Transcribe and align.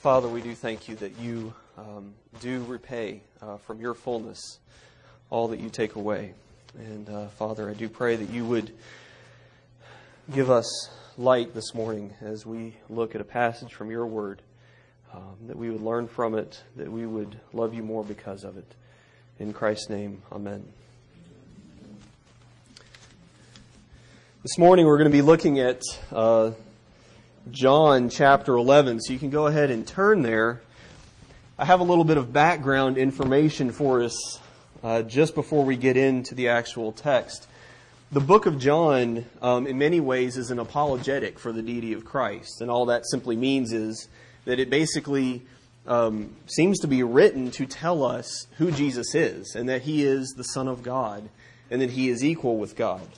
Father, 0.00 0.28
we 0.28 0.40
do 0.40 0.54
thank 0.54 0.88
you 0.88 0.96
that 0.96 1.18
you 1.18 1.52
um, 1.76 2.14
do 2.40 2.64
repay 2.64 3.20
uh, 3.42 3.58
from 3.58 3.82
your 3.82 3.92
fullness 3.92 4.58
all 5.28 5.48
that 5.48 5.60
you 5.60 5.68
take 5.68 5.94
away. 5.94 6.32
And 6.78 7.06
uh, 7.10 7.26
Father, 7.26 7.68
I 7.68 7.74
do 7.74 7.86
pray 7.86 8.16
that 8.16 8.30
you 8.30 8.46
would 8.46 8.72
give 10.32 10.48
us 10.48 10.88
light 11.18 11.52
this 11.52 11.74
morning 11.74 12.14
as 12.22 12.46
we 12.46 12.76
look 12.88 13.14
at 13.14 13.20
a 13.20 13.24
passage 13.24 13.74
from 13.74 13.90
your 13.90 14.06
word, 14.06 14.40
um, 15.12 15.36
that 15.48 15.58
we 15.58 15.68
would 15.68 15.82
learn 15.82 16.08
from 16.08 16.34
it, 16.34 16.62
that 16.76 16.90
we 16.90 17.04
would 17.04 17.38
love 17.52 17.74
you 17.74 17.82
more 17.82 18.02
because 18.02 18.42
of 18.42 18.56
it. 18.56 18.74
In 19.38 19.52
Christ's 19.52 19.90
name, 19.90 20.22
amen. 20.32 20.66
This 24.40 24.56
morning 24.56 24.86
we're 24.86 24.96
going 24.96 25.10
to 25.10 25.14
be 25.14 25.20
looking 25.20 25.58
at 25.58 25.82
uh, 26.10 26.52
John 27.48 28.10
chapter 28.10 28.54
11, 28.54 29.00
so 29.00 29.14
you 29.14 29.18
can 29.18 29.30
go 29.30 29.46
ahead 29.46 29.70
and 29.70 29.86
turn 29.86 30.20
there. 30.20 30.60
I 31.58 31.64
have 31.64 31.80
a 31.80 31.84
little 31.84 32.04
bit 32.04 32.18
of 32.18 32.34
background 32.34 32.98
information 32.98 33.72
for 33.72 34.02
us 34.02 34.38
uh, 34.84 35.02
just 35.02 35.34
before 35.34 35.64
we 35.64 35.76
get 35.76 35.96
into 35.96 36.34
the 36.34 36.48
actual 36.48 36.92
text. 36.92 37.48
The 38.12 38.20
book 38.20 38.44
of 38.44 38.58
John, 38.58 39.24
um, 39.40 39.66
in 39.66 39.78
many 39.78 40.00
ways, 40.00 40.36
is 40.36 40.50
an 40.50 40.58
apologetic 40.58 41.38
for 41.38 41.50
the 41.50 41.62
deity 41.62 41.94
of 41.94 42.04
Christ, 42.04 42.60
and 42.60 42.70
all 42.70 42.84
that 42.86 43.06
simply 43.06 43.36
means 43.36 43.72
is 43.72 44.08
that 44.44 44.60
it 44.60 44.68
basically 44.68 45.42
um, 45.86 46.36
seems 46.46 46.78
to 46.80 46.88
be 46.88 47.02
written 47.02 47.50
to 47.52 47.64
tell 47.64 48.04
us 48.04 48.46
who 48.58 48.70
Jesus 48.70 49.14
is, 49.14 49.54
and 49.54 49.66
that 49.66 49.82
he 49.82 50.04
is 50.04 50.34
the 50.36 50.44
Son 50.44 50.68
of 50.68 50.82
God, 50.82 51.30
and 51.70 51.80
that 51.80 51.92
he 51.92 52.10
is 52.10 52.22
equal 52.22 52.58
with 52.58 52.76
God. 52.76 53.08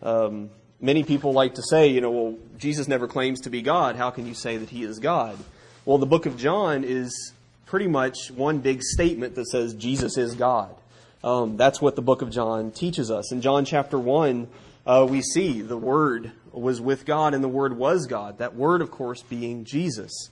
Um, 0.00 0.50
many 0.80 1.04
people 1.04 1.32
like 1.32 1.54
to 1.54 1.62
say, 1.62 1.88
you 1.88 2.00
know, 2.00 2.10
well, 2.10 2.38
Jesus 2.58 2.88
never 2.88 3.06
claims 3.08 3.40
to 3.42 3.50
be 3.50 3.62
God. 3.62 3.96
How 3.96 4.10
can 4.10 4.26
you 4.26 4.34
say 4.34 4.56
that 4.56 4.70
he 4.70 4.82
is 4.82 4.98
God? 4.98 5.38
Well, 5.84 5.98
the 5.98 6.06
book 6.06 6.26
of 6.26 6.36
John 6.36 6.84
is 6.84 7.32
pretty 7.66 7.86
much 7.88 8.30
one 8.30 8.58
big 8.58 8.82
statement 8.82 9.34
that 9.34 9.46
says 9.46 9.74
Jesus 9.74 10.16
is 10.16 10.34
God. 10.34 10.74
Um, 11.22 11.56
that's 11.56 11.80
what 11.80 11.96
the 11.96 12.02
book 12.02 12.22
of 12.22 12.30
John 12.30 12.70
teaches 12.70 13.10
us. 13.10 13.32
In 13.32 13.40
John 13.40 13.64
chapter 13.64 13.98
1, 13.98 14.46
uh, 14.86 15.06
we 15.08 15.22
see 15.22 15.62
the 15.62 15.76
Word 15.76 16.32
was 16.52 16.80
with 16.80 17.06
God 17.06 17.34
and 17.34 17.42
the 17.42 17.48
Word 17.48 17.76
was 17.76 18.06
God. 18.06 18.38
That 18.38 18.54
Word, 18.54 18.82
of 18.82 18.90
course, 18.90 19.22
being 19.22 19.64
Jesus. 19.64 20.28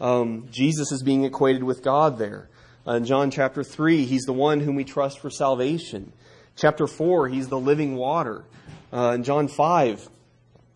Um, 0.00 0.48
Jesus 0.50 0.92
is 0.92 1.02
being 1.02 1.24
equated 1.24 1.64
with 1.64 1.82
God 1.82 2.18
there. 2.18 2.48
Uh, 2.86 2.92
in 2.92 3.04
John 3.04 3.30
chapter 3.30 3.64
3, 3.64 4.04
He's 4.04 4.22
the 4.22 4.32
one 4.32 4.60
whom 4.60 4.76
we 4.76 4.84
trust 4.84 5.18
for 5.18 5.30
salvation. 5.30 6.12
Chapter 6.54 6.86
4, 6.86 7.28
He's 7.28 7.48
the 7.48 7.58
living 7.58 7.96
water. 7.96 8.44
Uh, 8.92 9.12
in 9.14 9.24
John 9.24 9.48
5, 9.48 10.08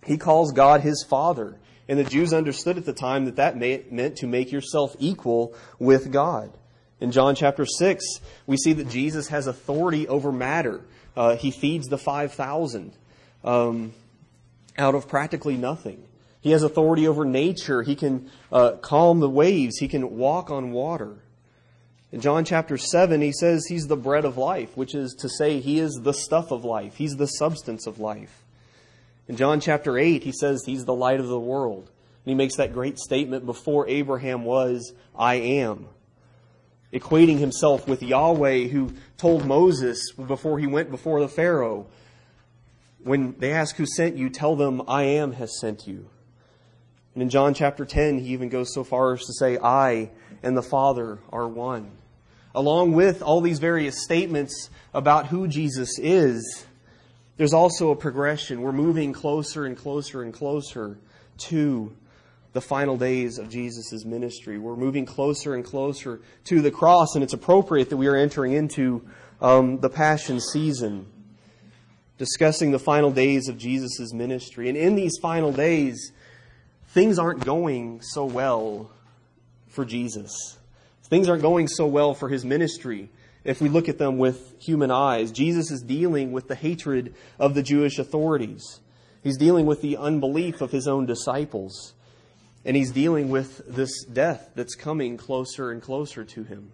he 0.07 0.17
calls 0.17 0.53
God 0.53 0.81
his 0.81 1.05
Father. 1.09 1.57
And 1.89 1.99
the 1.99 2.05
Jews 2.05 2.33
understood 2.33 2.77
at 2.77 2.85
the 2.87 2.93
time 2.93 3.25
that 3.25 3.37
that 3.37 3.57
meant 3.57 4.17
to 4.17 4.27
make 4.27 4.53
yourself 4.53 4.95
equal 4.99 5.55
with 5.79 6.13
God. 6.13 6.53
In 7.01 7.13
John 7.13 7.35
chapter 7.35 7.65
6, 7.65 8.05
we 8.47 8.57
see 8.57 8.75
that 8.75 8.89
Jesus 8.89 9.29
has 9.29 9.47
authority 9.47 10.07
over 10.07 10.31
matter. 10.31 10.83
Uh, 11.17 11.37
he 11.37 11.51
feeds 11.51 11.89
the 11.89 11.99
5,000 11.99 12.93
um, 13.43 13.93
out 14.79 14.95
of 14.95 15.09
practically 15.09 15.57
nothing. 15.57 16.05
He 16.41 16.53
has 16.53 16.63
authority 16.63 17.09
over 17.09 17.25
nature. 17.25 17.83
He 17.83 17.97
can 17.97 18.31
uh, 18.53 18.73
calm 18.73 19.21
the 19.21 19.29
waves. 19.29 19.79
He 19.79 19.89
can 19.89 20.17
walk 20.17 20.51
on 20.51 20.73
water. 20.73 21.17
In 22.13 22.21
John 22.21 22.45
chapter 22.45 22.77
7, 22.77 23.21
he 23.21 23.33
says 23.33 23.67
he's 23.67 23.87
the 23.87 23.97
bread 23.97 24.25
of 24.25 24.37
life, 24.37 24.77
which 24.77 24.95
is 24.95 25.15
to 25.21 25.29
say 25.29 25.61
he 25.61 25.79
is 25.79 26.01
the 26.03 26.13
stuff 26.13 26.51
of 26.51 26.65
life. 26.65 26.97
He's 26.97 27.17
the 27.17 27.27
substance 27.27 27.87
of 27.87 28.01
life. 28.01 28.45
In 29.29 29.37
John 29.37 29.61
chapter 29.61 29.97
8, 29.97 30.25
he 30.25 30.33
says 30.33 30.65
he's 30.67 30.85
the 30.85 30.95
light 30.95 31.21
of 31.21 31.29
the 31.29 31.39
world. 31.39 31.85
And 32.25 32.33
he 32.33 32.35
makes 32.35 32.57
that 32.57 32.73
great 32.73 32.99
statement 32.99 33.47
before 33.47 33.89
Abraham 33.89 34.45
was, 34.45 34.93
I 35.17 35.35
am. 35.35 35.87
Equating 36.93 37.39
himself 37.39 37.87
with 37.87 38.03
Yahweh, 38.03 38.67
who 38.67 38.93
told 39.17 39.47
Moses 39.47 40.11
before 40.13 40.59
he 40.59 40.67
went 40.67 40.91
before 40.91 41.21
the 41.21 41.29
Pharaoh, 41.29 41.87
when 43.05 43.37
they 43.39 43.53
ask 43.53 43.77
who 43.77 43.87
sent 43.87 44.17
you, 44.17 44.29
tell 44.29 44.57
them, 44.57 44.83
I 44.89 45.05
am 45.05 45.33
has 45.35 45.61
sent 45.61 45.87
you. 45.87 46.11
And 47.15 47.23
in 47.23 47.31
John 47.31 47.55
chapter 47.55 47.85
10, 47.85 48.19
he 48.19 48.33
even 48.33 48.49
goes 48.49 48.75
so 48.75 48.83
far 48.83 49.15
as 49.15 49.21
to 49.21 49.33
say, 49.33 49.59
I 49.59 50.11
and 50.43 50.57
the 50.57 50.63
Father 50.63 51.19
are 51.33 51.49
one 51.49 51.91
along 52.55 52.93
with 52.93 53.23
all 53.23 53.41
these 53.41 53.59
various 53.59 54.03
statements 54.03 54.71
about 54.93 55.27
who 55.27 55.47
Jesus 55.47 55.99
is, 55.99 56.67
there's 57.37 57.53
also 57.53 57.91
a 57.91 57.97
progression. 57.97 58.61
We're 58.61 58.73
moving 58.73 59.13
closer 59.13 59.67
and 59.67 59.77
closer 59.77 60.23
and 60.23 60.33
closer 60.35 60.99
to 61.49 61.97
the 62.53 62.61
final 62.61 62.97
days 62.97 63.39
of 63.39 63.49
Jesus' 63.49 64.05
ministry. 64.05 64.59
We're 64.59 64.77
moving 64.77 65.07
closer 65.07 65.55
and 65.55 65.65
closer 65.65 66.21
to 66.45 66.61
the 66.61 66.71
cross, 66.71 67.15
and 67.15 67.23
it's 67.23 67.33
appropriate 67.33 67.91
that 67.91 67.97
we 67.97 68.09
are 68.09 68.17
entering 68.17 68.53
into 68.53 69.09
um, 69.41 69.79
the 69.79 69.89
Passion 69.89 70.41
season, 70.41 71.07
discussing 72.19 72.73
the 72.73 72.79
final 72.79 73.13
days 73.13 73.49
of 73.49 73.57
Jesus' 73.57 74.13
ministry. 74.13 74.69
And 74.69 74.77
in 74.77 74.97
these 74.97 75.17
final 75.23 75.53
days, 75.53 76.13
things 76.89 77.19
aren't 77.19 77.45
going 77.45 78.03
so 78.03 78.25
well 78.25 78.91
for 79.71 79.85
Jesus. 79.85 80.59
Things 81.05 81.29
aren't 81.29 81.43
going 81.43 81.67
so 81.67 81.87
well 81.87 82.15
for 82.15 82.29
his 82.29 82.45
ministry 82.45 83.09
if 83.43 83.61
we 83.61 83.69
look 83.69 83.89
at 83.89 83.99
them 83.99 84.19
with 84.19 84.55
human 84.61 84.91
eyes. 84.91 85.33
Jesus 85.33 85.71
is 85.71 85.83
dealing 85.83 86.31
with 86.33 86.47
the 86.47 86.55
hatred 86.55 87.15
of 87.39 87.55
the 87.55 87.63
Jewish 87.63 87.99
authorities. 87.99 88.81
He's 89.23 89.37
dealing 89.37 89.67
with 89.67 89.83
the 89.83 89.97
unbelief 89.97 90.61
of 90.61 90.71
his 90.71 90.87
own 90.87 91.07
disciples. 91.07 91.95
And 92.65 92.77
he's 92.77 92.93
dealing 92.93 93.31
with 93.31 93.63
this 93.67 94.05
death 94.05 94.51
that's 94.55 94.75
coming 94.75 95.17
closer 95.17 95.71
and 95.71 95.81
closer 95.81 96.25
to 96.25 96.45
him. 96.45 96.73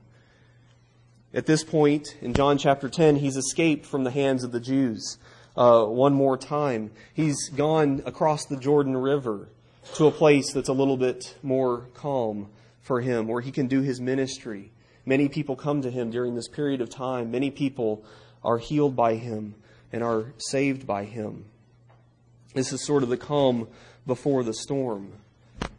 At 1.33 1.47
this 1.47 1.65
point, 1.65 2.17
in 2.21 2.35
John 2.35 2.59
chapter 2.59 2.89
10, 2.89 3.17
he's 3.17 3.37
escaped 3.37 3.87
from 3.87 4.05
the 4.05 4.11
hands 4.11 4.43
of 4.43 4.53
the 4.53 4.61
Jews 4.61 5.19
uh, 5.57 5.85
one 5.85 6.13
more 6.13 6.37
time. 6.37 6.91
He's 7.15 7.49
gone 7.51 8.03
across 8.05 8.45
the 8.47 8.57
Jordan 8.57 8.97
River 8.97 9.49
to 9.95 10.07
a 10.07 10.11
place 10.11 10.53
that's 10.53 10.69
a 10.69 10.75
little 10.75 10.97
bit 10.97 11.37
more 11.43 11.87
calm 11.95 12.49
for 12.87 13.01
him 13.01 13.27
where 13.27 13.41
he 13.41 13.51
can 13.51 13.67
do 13.67 13.83
his 13.83 14.01
ministry. 14.01 14.71
Many 15.05 15.29
people 15.29 15.57
come 15.57 15.83
to 15.83 15.91
him 15.91 16.11
during 16.11 16.35
this 16.35 16.49
period 16.49 16.81
of 16.81 16.89
time. 16.89 17.31
Many 17.31 17.51
people 17.51 18.05
are 18.45 18.59
healed 18.59 18.95
by 18.95 19.17
him 19.17 19.57
and 19.93 20.03
are 20.03 20.33
saved 20.39 20.87
by 20.87 21.05
him. 21.05 21.47
This 22.55 22.73
is 22.73 22.85
sort 22.85 23.03
of 23.03 23.09
the 23.09 23.17
calm 23.17 23.69
before 24.07 24.45
the 24.45 24.55
storm. 24.55 25.13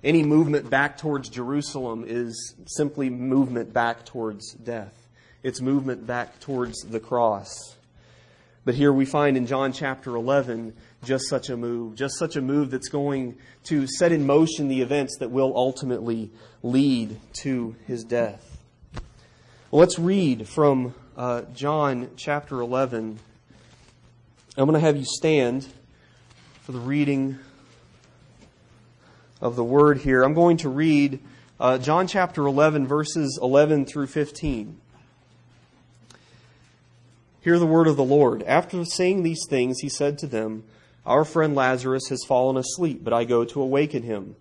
Any 0.03 0.23
movement 0.23 0.69
back 0.69 0.97
towards 0.97 1.29
Jerusalem 1.29 2.03
is 2.05 2.55
simply 2.67 3.09
movement 3.09 3.73
back 3.73 4.05
towards 4.05 4.53
death. 4.53 5.07
It's 5.43 5.61
movement 5.61 6.05
back 6.05 6.39
towards 6.39 6.81
the 6.81 6.99
cross. 6.99 7.76
But 8.67 8.75
here 8.75 8.91
we 8.91 9.05
find 9.05 9.37
in 9.37 9.45
John 9.45 9.71
chapter 9.71 10.13
11 10.13 10.73
just 11.05 11.29
such 11.29 11.47
a 11.47 11.55
move, 11.55 11.95
just 11.95 12.19
such 12.19 12.35
a 12.35 12.41
move 12.41 12.69
that's 12.69 12.89
going 12.89 13.37
to 13.63 13.87
set 13.87 14.11
in 14.11 14.27
motion 14.27 14.67
the 14.67 14.81
events 14.81 15.19
that 15.19 15.31
will 15.31 15.53
ultimately 15.55 16.31
lead 16.63 17.17
to 17.43 17.77
his 17.85 18.03
death. 18.03 18.61
Well, 19.71 19.79
let's 19.79 19.97
read 19.97 20.49
from 20.49 20.93
uh, 21.15 21.43
John 21.53 22.09
chapter 22.17 22.59
11. 22.59 23.19
I'm 24.57 24.65
going 24.65 24.73
to 24.73 24.85
have 24.85 24.97
you 24.97 25.05
stand 25.05 25.65
for 26.63 26.73
the 26.73 26.79
reading 26.79 27.39
of 29.39 29.55
the 29.55 29.63
word 29.63 29.99
here. 29.99 30.23
I'm 30.23 30.33
going 30.33 30.57
to 30.57 30.67
read 30.67 31.21
uh, 31.57 31.77
John 31.77 32.05
chapter 32.05 32.45
11, 32.45 32.85
verses 32.85 33.39
11 33.41 33.85
through 33.85 34.07
15. 34.07 34.81
Hear 37.47 37.59
the 37.59 37.65
word 37.65 37.87
of 37.87 37.95
the 37.95 38.03
Lord. 38.03 38.43
After 38.43 38.83
saying 38.83 39.23
these 39.23 39.45
things, 39.49 39.79
he 39.79 39.87
said 39.87 40.17
to 40.17 40.27
them, 40.27 40.65
Our 41.05 41.23
friend 41.23 41.55
Lazarus 41.55 42.09
has 42.09 42.25
fallen 42.27 42.57
asleep, 42.57 43.05
but 43.05 43.13
I 43.13 43.23
go 43.23 43.45
to 43.45 43.61
awaken 43.61 44.03
him. 44.03 44.35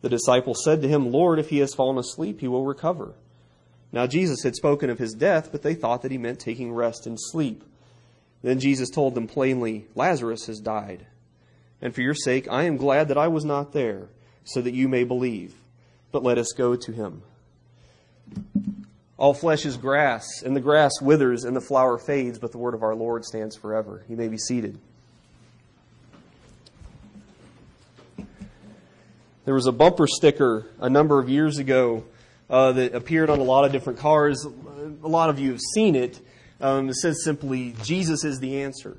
The 0.00 0.08
disciples 0.08 0.64
said 0.64 0.80
to 0.80 0.88
him, 0.88 1.12
Lord, 1.12 1.38
if 1.38 1.50
he 1.50 1.58
has 1.58 1.74
fallen 1.74 1.98
asleep, 1.98 2.40
he 2.40 2.48
will 2.48 2.64
recover. 2.64 3.12
Now 3.92 4.06
Jesus 4.06 4.44
had 4.44 4.54
spoken 4.54 4.88
of 4.88 4.98
his 4.98 5.12
death, 5.12 5.52
but 5.52 5.60
they 5.60 5.74
thought 5.74 6.00
that 6.00 6.10
he 6.10 6.16
meant 6.16 6.40
taking 6.40 6.72
rest 6.72 7.06
and 7.06 7.18
sleep. 7.20 7.64
Then 8.40 8.60
Jesus 8.60 8.88
told 8.88 9.14
them 9.14 9.26
plainly, 9.26 9.84
Lazarus 9.94 10.46
has 10.46 10.58
died. 10.58 11.04
And 11.82 11.94
for 11.94 12.00
your 12.00 12.14
sake, 12.14 12.48
I 12.50 12.62
am 12.62 12.78
glad 12.78 13.08
that 13.08 13.18
I 13.18 13.28
was 13.28 13.44
not 13.44 13.74
there, 13.74 14.08
so 14.44 14.62
that 14.62 14.72
you 14.72 14.88
may 14.88 15.04
believe. 15.04 15.52
But 16.12 16.22
let 16.22 16.38
us 16.38 16.54
go 16.56 16.76
to 16.76 16.92
him. 16.92 17.20
All 19.18 19.34
flesh 19.34 19.66
is 19.66 19.76
grass, 19.76 20.42
and 20.44 20.54
the 20.54 20.60
grass 20.60 20.92
withers 21.02 21.42
and 21.42 21.56
the 21.56 21.60
flower 21.60 21.98
fades, 21.98 22.38
but 22.38 22.52
the 22.52 22.58
word 22.58 22.72
of 22.74 22.84
our 22.84 22.94
Lord 22.94 23.24
stands 23.24 23.56
forever. 23.56 24.04
You 24.08 24.16
may 24.16 24.28
be 24.28 24.38
seated. 24.38 24.78
There 29.44 29.54
was 29.54 29.66
a 29.66 29.72
bumper 29.72 30.06
sticker 30.06 30.66
a 30.78 30.88
number 30.88 31.18
of 31.18 31.28
years 31.28 31.58
ago 31.58 32.04
uh, 32.48 32.72
that 32.72 32.94
appeared 32.94 33.28
on 33.28 33.40
a 33.40 33.42
lot 33.42 33.64
of 33.64 33.72
different 33.72 33.98
cars. 33.98 34.44
A 34.44 35.08
lot 35.08 35.30
of 35.30 35.40
you 35.40 35.50
have 35.50 35.60
seen 35.74 35.96
it. 35.96 36.20
Um, 36.60 36.88
it 36.88 36.94
says 36.94 37.24
simply, 37.24 37.74
Jesus 37.82 38.24
is 38.24 38.38
the 38.38 38.62
answer. 38.62 38.98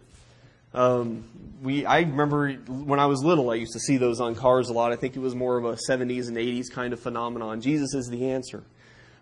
Um, 0.74 1.24
we, 1.62 1.86
I 1.86 2.02
remember 2.02 2.54
when 2.54 3.00
I 3.00 3.06
was 3.06 3.24
little, 3.24 3.52
I 3.52 3.56
used 3.56 3.74
to 3.74 3.80
see 3.80 3.98
those 3.98 4.20
on 4.20 4.36
cars 4.36 4.70
a 4.70 4.74
lot. 4.74 4.92
I 4.92 4.98
think 4.98 5.16
it 5.16 5.20
was 5.20 5.34
more 5.34 5.58
of 5.58 5.66
a 5.66 5.78
70s 5.90 6.28
and 6.28 6.36
80s 6.36 6.70
kind 6.72 6.92
of 6.92 7.00
phenomenon. 7.00 7.62
Jesus 7.62 7.94
is 7.94 8.08
the 8.08 8.32
answer. 8.32 8.64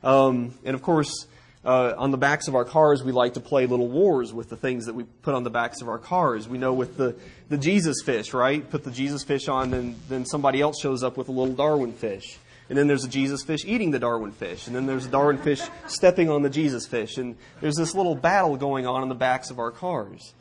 Um, 0.04 0.54
and 0.64 0.76
of 0.76 0.82
course, 0.82 1.28
uh, 1.66 1.94
on 1.98 2.12
the 2.12 2.18
backs 2.18 2.48
of 2.48 2.56
our 2.56 2.64
cars, 2.64 3.04
we 3.04 3.12
like 3.12 3.34
to 3.34 3.40
play 3.40 3.66
little 3.66 3.90
wars 3.90 4.34
with 4.34 4.50
the 4.50 4.56
things 4.56 4.86
that 4.86 4.96
we 4.96 5.04
put 5.04 5.36
on 5.36 5.44
the 5.44 5.50
backs 5.50 5.82
of 5.82 5.90
our 5.90 5.98
cars. 5.98 6.48
We 6.48 6.58
know 6.58 6.74
with 6.74 6.98
the, 6.98 7.16
the 7.50 7.58
Jesus 7.58 8.02
fish, 8.06 8.34
right? 8.34 8.68
Put 8.70 8.84
the 8.84 8.92
Jesus 8.92 9.24
fish 9.24 9.48
on, 9.48 9.74
and 9.74 9.96
then 10.08 10.26
somebody 10.26 10.62
else 10.62 10.80
shows 10.82 11.04
up 11.04 11.18
with 11.18 11.28
a 11.28 11.32
little 11.32 11.54
Darwin 11.54 11.94
fish. 11.94 12.40
And 12.70 12.78
then 12.78 12.88
there's 12.88 13.04
a 13.04 13.10
Jesus 13.10 13.44
fish 13.44 13.66
eating 13.66 13.92
the 13.92 14.00
Darwin 14.00 14.32
fish. 14.32 14.68
And 14.68 14.76
then 14.76 14.86
there's 14.86 15.06
a 15.06 15.10
Darwin 15.10 15.38
fish 15.38 15.62
stepping 15.88 16.30
on 16.30 16.42
the 16.42 16.50
Jesus 16.50 16.86
fish. 16.86 17.18
And 17.18 17.36
there's 17.62 17.76
this 17.76 17.96
little 17.96 18.16
battle 18.16 18.58
going 18.58 18.86
on 18.86 19.02
on 19.02 19.10
the 19.10 19.16
backs 19.16 19.50
of 19.50 19.60
our 19.60 19.72
cars. 19.72 20.34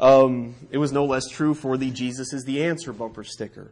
Um, 0.00 0.54
it 0.70 0.78
was 0.78 0.92
no 0.92 1.04
less 1.04 1.28
true 1.28 1.54
for 1.54 1.76
the 1.76 1.90
Jesus 1.90 2.32
is 2.32 2.44
the 2.44 2.64
answer 2.64 2.92
bumper 2.92 3.24
sticker. 3.24 3.70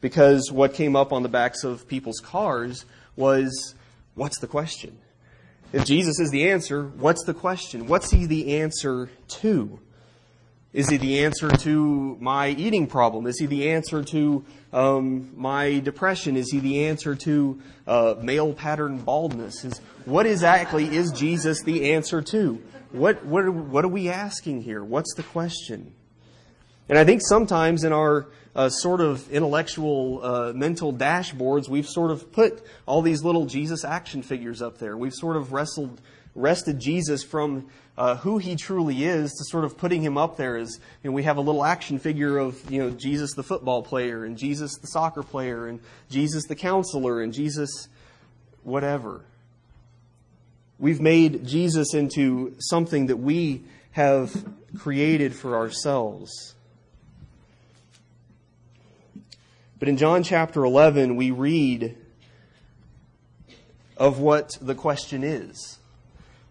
Because 0.00 0.50
what 0.50 0.74
came 0.74 0.96
up 0.96 1.12
on 1.12 1.22
the 1.22 1.28
backs 1.28 1.64
of 1.64 1.86
people's 1.86 2.20
cars 2.20 2.84
was, 3.16 3.74
what's 4.14 4.38
the 4.38 4.46
question? 4.46 4.98
If 5.72 5.86
Jesus 5.86 6.18
is 6.20 6.30
the 6.30 6.50
answer, 6.50 6.84
what's 6.84 7.24
the 7.24 7.34
question? 7.34 7.86
What's 7.86 8.10
he 8.10 8.26
the 8.26 8.60
answer 8.60 9.10
to? 9.28 9.80
Is 10.72 10.88
he 10.88 10.96
the 10.96 11.24
answer 11.24 11.50
to 11.50 12.16
my 12.20 12.48
eating 12.48 12.86
problem? 12.86 13.26
Is 13.26 13.38
he 13.38 13.46
the 13.46 13.70
answer 13.70 14.02
to 14.04 14.44
um, 14.72 15.30
my 15.36 15.80
depression? 15.80 16.36
Is 16.36 16.50
he 16.50 16.60
the 16.60 16.86
answer 16.86 17.14
to 17.14 17.60
uh, 17.86 18.14
male 18.22 18.54
pattern 18.54 18.98
baldness? 18.98 19.64
Is, 19.64 19.80
what 20.06 20.26
exactly 20.26 20.84
is 20.94 21.12
Jesus 21.12 21.62
the 21.62 21.92
answer 21.92 22.22
to? 22.22 22.62
What, 22.90 23.24
what, 23.24 23.44
are, 23.44 23.50
what 23.50 23.84
are 23.84 23.88
we 23.88 24.08
asking 24.08 24.62
here? 24.62 24.82
What's 24.82 25.14
the 25.14 25.22
question? 25.22 25.94
And 26.88 26.98
I 26.98 27.04
think 27.04 27.22
sometimes 27.22 27.84
in 27.84 27.92
our 27.92 28.28
uh, 28.54 28.68
sort 28.68 29.00
of 29.00 29.30
intellectual 29.30 30.20
uh, 30.22 30.52
mental 30.52 30.92
dashboards, 30.92 31.68
we've 31.68 31.88
sort 31.88 32.10
of 32.10 32.32
put 32.32 32.62
all 32.86 33.02
these 33.02 33.22
little 33.24 33.46
Jesus 33.46 33.84
action 33.84 34.22
figures 34.22 34.60
up 34.60 34.78
there. 34.78 34.96
We've 34.96 35.14
sort 35.14 35.36
of 35.36 35.52
wrestled, 35.52 36.00
wrested 36.34 36.78
Jesus 36.78 37.22
from 37.22 37.68
uh, 37.96 38.16
who 38.16 38.38
he 38.38 38.56
truly 38.56 39.04
is 39.04 39.32
to 39.32 39.44
sort 39.44 39.64
of 39.64 39.76
putting 39.76 40.02
him 40.02 40.16
up 40.16 40.36
there 40.36 40.56
as 40.56 40.80
you 41.02 41.10
know, 41.10 41.14
we 41.14 41.22
have 41.24 41.36
a 41.36 41.40
little 41.40 41.64
action 41.64 41.98
figure 41.98 42.38
of 42.38 42.70
you 42.70 42.82
know 42.82 42.90
Jesus 42.90 43.34
the 43.34 43.42
football 43.42 43.82
player 43.82 44.24
and 44.24 44.38
Jesus 44.38 44.76
the 44.78 44.86
soccer 44.86 45.22
player 45.22 45.66
and 45.66 45.80
Jesus 46.08 46.46
the 46.46 46.54
counselor 46.54 47.20
and 47.20 47.32
Jesus 47.32 47.88
whatever. 48.62 49.24
We've 50.78 51.00
made 51.00 51.46
Jesus 51.46 51.94
into 51.94 52.56
something 52.58 53.06
that 53.06 53.18
we 53.18 53.62
have 53.92 54.44
created 54.78 55.34
for 55.34 55.56
ourselves. 55.56 56.54
But 59.82 59.88
in 59.88 59.96
John 59.96 60.22
chapter 60.22 60.62
11, 60.62 61.16
we 61.16 61.32
read 61.32 61.96
of 63.96 64.20
what 64.20 64.56
the 64.62 64.76
question 64.76 65.24
is. 65.24 65.78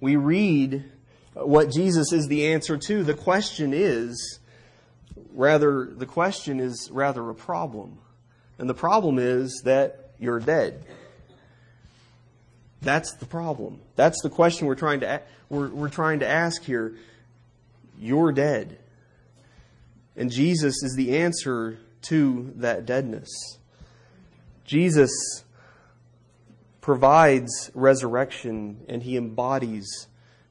We 0.02 0.18
read 0.18 0.84
what 1.36 1.72
Jesus 1.72 2.12
is 2.12 2.28
the 2.28 2.48
answer 2.48 2.76
to. 2.76 3.06
The 3.06 3.14
question 3.14 3.74
is, 3.74 4.40
rather, 5.34 5.86
the 5.86 6.06
question 6.06 6.60
is 6.60 6.90
rather 6.92 7.30
a 7.30 7.34
problem. 7.34 8.00
And 8.58 8.70
the 8.70 8.74
problem 8.74 9.18
is 9.18 9.62
that 9.64 10.12
you're 10.20 10.42
dead. 10.42 10.84
That's 12.82 13.14
the 13.14 13.26
problem. 13.26 13.80
That's 13.96 14.22
the 14.24 14.30
question 14.30 14.68
we're 14.68 14.76
trying 14.76 15.00
to, 15.00 15.22
we're, 15.48 15.70
we're 15.70 15.88
trying 15.88 16.20
to 16.20 16.28
ask 16.28 16.66
here. 16.66 16.96
You're 17.98 18.34
dead. 18.34 18.78
And 20.18 20.30
Jesus 20.30 20.84
is 20.84 20.96
the 20.98 21.20
answer 21.20 21.80
to 22.04 22.54
that 22.58 22.86
deadness. 22.86 23.30
Jesus 24.66 25.44
provides 26.82 27.72
resurrection 27.74 28.84
and 28.88 29.04
he 29.04 29.18
embodies 29.18 30.08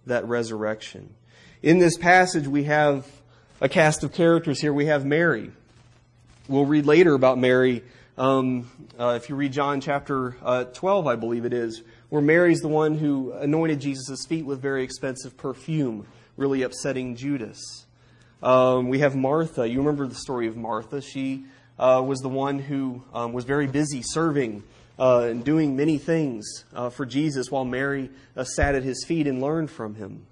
that 0.06 0.26
resurrection. 0.26 1.14
In 1.62 1.78
this 1.78 1.96
passage, 1.96 2.46
we 2.46 2.64
have 2.64 3.06
a 3.60 3.68
cast 3.68 4.02
of 4.04 4.12
characters 4.12 4.60
here. 4.60 4.72
We 4.72 4.86
have 4.86 5.04
Mary. 5.04 5.50
We'll 6.48 6.66
read 6.66 6.86
later 6.86 7.14
about 7.14 7.38
Mary. 7.38 7.82
Um, 8.16 8.70
uh, 8.98 9.18
if 9.20 9.28
you 9.28 9.36
read 9.36 9.52
John 9.52 9.80
chapter 9.80 10.36
uh, 10.42 10.64
12, 10.64 11.06
I 11.06 11.16
believe 11.16 11.44
it 11.44 11.52
is, 11.52 11.82
where 12.08 12.22
Mary's 12.22 12.60
the 12.60 12.68
one 12.68 12.96
who 12.96 13.32
anointed 13.32 13.80
Jesus' 13.80 14.26
feet 14.26 14.44
with 14.44 14.60
very 14.60 14.82
expensive 14.82 15.36
perfume, 15.36 16.06
really 16.36 16.62
upsetting 16.62 17.16
Judas. 17.16 17.86
Um, 18.42 18.88
we 18.88 19.00
have 19.00 19.14
Martha. 19.14 19.68
You 19.68 19.78
remember 19.78 20.06
the 20.06 20.14
story 20.14 20.46
of 20.46 20.56
Martha. 20.56 21.02
She 21.02 21.44
uh, 21.78 22.02
was 22.06 22.20
the 22.20 22.28
one 22.28 22.58
who 22.58 23.02
um, 23.12 23.34
was 23.34 23.44
very 23.44 23.66
busy 23.66 24.00
serving 24.02 24.62
uh, 24.98 25.26
and 25.30 25.44
doing 25.44 25.76
many 25.76 25.98
things 25.98 26.64
uh, 26.74 26.88
for 26.88 27.04
Jesus 27.04 27.50
while 27.50 27.66
Mary 27.66 28.08
uh, 28.36 28.44
sat 28.44 28.74
at 28.74 28.82
his 28.82 29.04
feet 29.06 29.26
and 29.26 29.42
learned 29.42 29.70
from 29.70 29.94
him. 29.94 30.26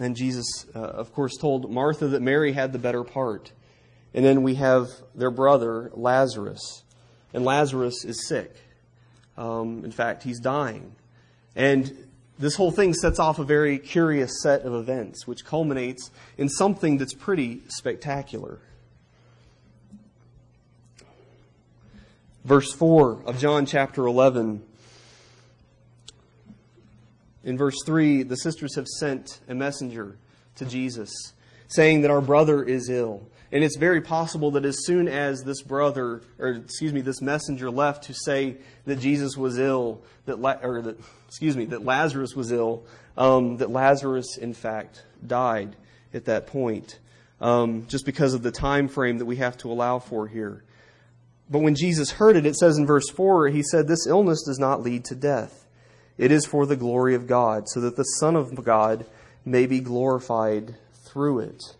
And 0.00 0.16
Jesus, 0.16 0.46
uh, 0.74 0.78
of 0.78 1.12
course, 1.12 1.36
told 1.36 1.70
Martha 1.70 2.08
that 2.08 2.22
Mary 2.22 2.52
had 2.52 2.72
the 2.72 2.78
better 2.78 3.04
part. 3.04 3.52
And 4.14 4.24
then 4.24 4.42
we 4.42 4.54
have 4.54 4.88
their 5.14 5.30
brother, 5.30 5.90
Lazarus. 5.92 6.82
And 7.34 7.44
Lazarus 7.44 8.04
is 8.04 8.26
sick. 8.26 8.54
Um, 9.36 9.84
in 9.84 9.92
fact, 9.92 10.22
he's 10.22 10.40
dying. 10.40 10.94
And 11.54 12.09
this 12.40 12.56
whole 12.56 12.70
thing 12.70 12.94
sets 12.94 13.18
off 13.18 13.38
a 13.38 13.44
very 13.44 13.78
curious 13.78 14.42
set 14.42 14.62
of 14.62 14.72
events, 14.72 15.26
which 15.26 15.44
culminates 15.44 16.10
in 16.38 16.48
something 16.48 16.96
that's 16.96 17.12
pretty 17.12 17.60
spectacular. 17.68 18.58
Verse 22.44 22.72
4 22.72 23.24
of 23.26 23.38
John 23.38 23.66
chapter 23.66 24.06
11. 24.06 24.62
In 27.44 27.58
verse 27.58 27.76
3, 27.84 28.22
the 28.22 28.36
sisters 28.36 28.74
have 28.74 28.88
sent 28.88 29.40
a 29.46 29.54
messenger 29.54 30.16
to 30.56 30.64
Jesus 30.64 31.12
saying 31.68 32.00
that 32.00 32.10
our 32.10 32.22
brother 32.22 32.62
is 32.62 32.88
ill. 32.88 33.22
And 33.52 33.62
it's 33.62 33.76
very 33.76 34.00
possible 34.00 34.52
that 34.52 34.64
as 34.64 34.86
soon 34.86 35.08
as 35.08 35.42
this 35.42 35.60
brother, 35.60 36.22
or 36.38 36.48
excuse 36.48 36.92
me, 36.92 37.02
this 37.02 37.20
messenger 37.20 37.70
left 37.70 38.04
to 38.04 38.14
say 38.14 38.56
that 38.86 39.00
Jesus 39.00 39.36
was 39.36 39.58
ill, 39.58 40.02
that 40.24 40.38
or 40.62 40.80
that 40.82 40.98
excuse 41.30 41.56
me, 41.56 41.66
that 41.66 41.84
Lazarus 41.84 42.34
was 42.34 42.50
ill, 42.50 42.82
um, 43.16 43.58
that 43.58 43.70
Lazarus 43.70 44.36
in 44.36 44.52
fact 44.52 45.04
died 45.24 45.76
at 46.12 46.24
that 46.24 46.48
point, 46.48 46.98
um, 47.40 47.86
just 47.86 48.04
because 48.04 48.34
of 48.34 48.42
the 48.42 48.50
time 48.50 48.88
frame 48.88 49.18
that 49.18 49.26
we 49.26 49.36
have 49.36 49.56
to 49.58 49.70
allow 49.70 50.00
for 50.00 50.26
here. 50.26 50.64
But 51.48 51.60
when 51.60 51.76
Jesus 51.76 52.10
heard 52.10 52.36
it, 52.36 52.46
it 52.46 52.56
says 52.56 52.78
in 52.78 52.84
verse 52.84 53.08
four, 53.08 53.46
he 53.46 53.62
said, 53.62 53.86
"This 53.86 54.08
illness 54.08 54.42
does 54.42 54.58
not 54.58 54.82
lead 54.82 55.04
to 55.04 55.14
death; 55.14 55.68
it 56.18 56.32
is 56.32 56.46
for 56.46 56.66
the 56.66 56.74
glory 56.74 57.14
of 57.14 57.28
God, 57.28 57.68
so 57.68 57.80
that 57.80 57.94
the 57.94 58.02
Son 58.02 58.34
of 58.34 58.64
God 58.64 59.06
may 59.44 59.66
be 59.66 59.78
glorified 59.78 60.74
through 61.04 61.38
it." 61.38 61.76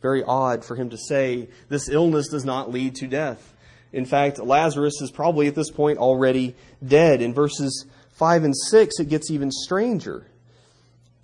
very 0.00 0.22
odd 0.24 0.64
for 0.64 0.74
him 0.74 0.90
to 0.90 0.98
say 0.98 1.48
this 1.68 1.88
illness 1.88 2.28
does 2.28 2.44
not 2.44 2.70
lead 2.70 2.96
to 2.96 3.06
death. 3.06 3.51
In 3.92 4.06
fact, 4.06 4.38
Lazarus 4.38 5.00
is 5.02 5.10
probably 5.10 5.48
at 5.48 5.54
this 5.54 5.70
point 5.70 5.98
already 5.98 6.54
dead. 6.84 7.20
In 7.20 7.34
verses 7.34 7.86
5 8.12 8.44
and 8.44 8.56
6, 8.56 8.98
it 8.98 9.08
gets 9.08 9.30
even 9.30 9.50
stranger. 9.50 10.26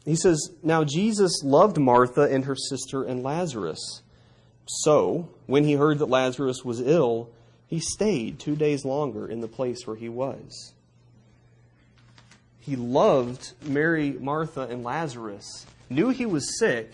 He 0.05 0.17
says, 0.17 0.51
Now 0.63 0.85
Jesus 0.85 1.43
loved 1.43 1.79
Martha 1.79 2.23
and 2.23 2.45
her 2.45 2.57
sister 2.57 3.05
and 3.05 3.23
Lazarus. 3.23 4.03
So, 4.67 5.31
when 5.47 5.65
he 5.65 5.75
heard 5.75 5.99
that 5.99 6.11
Lazarus 6.11 6.65
was 6.65 6.81
ill, 6.81 7.31
he 7.67 7.81
stayed 7.81 8.39
two 8.39 8.57
days 8.57 8.85
longer 8.85 9.27
in 9.27 9.41
the 9.41 9.49
place 9.49 9.87
where 9.87 9.97
he 9.97 10.09
was. 10.09 10.75
He 12.59 12.77
loved 12.77 13.53
Mary, 13.63 14.13
Martha, 14.13 14.63
and 14.63 14.85
Lazarus, 14.85 15.67
knew 15.89 16.11
he 16.11 16.27
was 16.27 16.59
sick, 16.59 16.91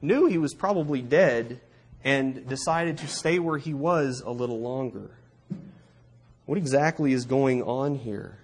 knew 0.00 0.26
he 0.26 0.38
was 0.38 0.54
probably 0.54 1.02
dead 1.02 1.60
and 2.04 2.48
decided 2.48 2.98
to 2.98 3.08
stay 3.08 3.40
where 3.40 3.58
he 3.58 3.74
was 3.74 4.22
a 4.24 4.30
little 4.30 4.60
longer. 4.60 5.10
What 6.46 6.58
exactly 6.58 7.12
is 7.12 7.24
going 7.24 7.62
on 7.62 7.96
here? 7.96 8.38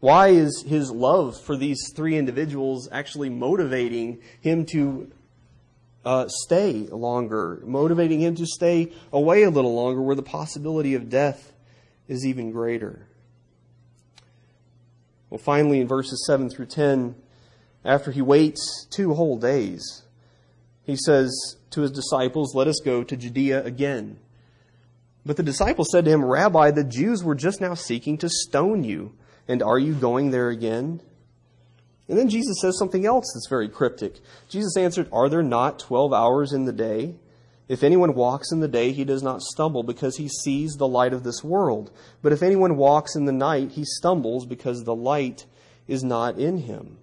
Why 0.00 0.28
is 0.28 0.64
his 0.66 0.90
love 0.90 1.40
for 1.40 1.56
these 1.56 1.92
three 1.94 2.16
individuals 2.16 2.88
actually 2.90 3.30
motivating 3.30 4.20
him 4.40 4.66
to 4.66 5.10
uh, 6.04 6.26
stay 6.28 6.88
longer, 6.90 7.62
motivating 7.64 8.20
him 8.20 8.34
to 8.36 8.46
stay 8.46 8.92
away 9.12 9.42
a 9.42 9.50
little 9.50 9.74
longer 9.74 10.02
where 10.02 10.16
the 10.16 10.22
possibility 10.22 10.94
of 10.94 11.08
death 11.08 11.52
is 12.08 12.26
even 12.26 12.50
greater? 12.50 13.06
Well, 15.30 15.38
finally, 15.38 15.80
in 15.80 15.88
verses 15.88 16.24
7 16.26 16.50
through 16.50 16.66
10, 16.66 17.14
after 17.84 18.10
he 18.10 18.22
waits 18.22 18.86
two 18.90 19.14
whole 19.14 19.38
days, 19.38 20.02
he 20.84 20.96
says 20.96 21.56
to 21.70 21.80
his 21.80 21.90
disciples, 21.90 22.54
Let 22.54 22.68
us 22.68 22.80
go 22.84 23.02
to 23.04 23.16
Judea 23.16 23.64
again. 23.64 24.18
But 25.26 25.36
the 25.36 25.42
disciples 25.42 25.88
said 25.90 26.04
to 26.04 26.10
him, 26.10 26.24
Rabbi, 26.24 26.70
the 26.70 26.84
Jews 26.84 27.24
were 27.24 27.34
just 27.34 27.60
now 27.60 27.74
seeking 27.74 28.18
to 28.18 28.28
stone 28.28 28.84
you, 28.84 29.14
and 29.48 29.62
are 29.62 29.78
you 29.78 29.94
going 29.94 30.30
there 30.30 30.50
again? 30.50 31.00
And 32.08 32.18
then 32.18 32.28
Jesus 32.28 32.60
says 32.60 32.78
something 32.78 33.06
else 33.06 33.32
that's 33.32 33.48
very 33.48 33.68
cryptic. 33.68 34.20
Jesus 34.48 34.76
answered, 34.76 35.08
Are 35.10 35.28
there 35.28 35.42
not 35.42 35.78
12 35.78 36.12
hours 36.12 36.52
in 36.52 36.66
the 36.66 36.72
day? 36.72 37.16
If 37.66 37.82
anyone 37.82 38.14
walks 38.14 38.52
in 38.52 38.60
the 38.60 38.68
day, 38.68 38.92
he 38.92 39.04
does 39.04 39.22
not 39.22 39.40
stumble 39.40 39.82
because 39.82 40.18
he 40.18 40.28
sees 40.28 40.74
the 40.74 40.86
light 40.86 41.14
of 41.14 41.24
this 41.24 41.42
world. 41.42 41.90
But 42.20 42.32
if 42.32 42.42
anyone 42.42 42.76
walks 42.76 43.16
in 43.16 43.24
the 43.24 43.32
night, 43.32 43.70
he 43.72 43.84
stumbles 43.86 44.44
because 44.44 44.84
the 44.84 44.94
light 44.94 45.46
is 45.88 46.04
not 46.04 46.38
in 46.38 46.58
him. 46.58 46.98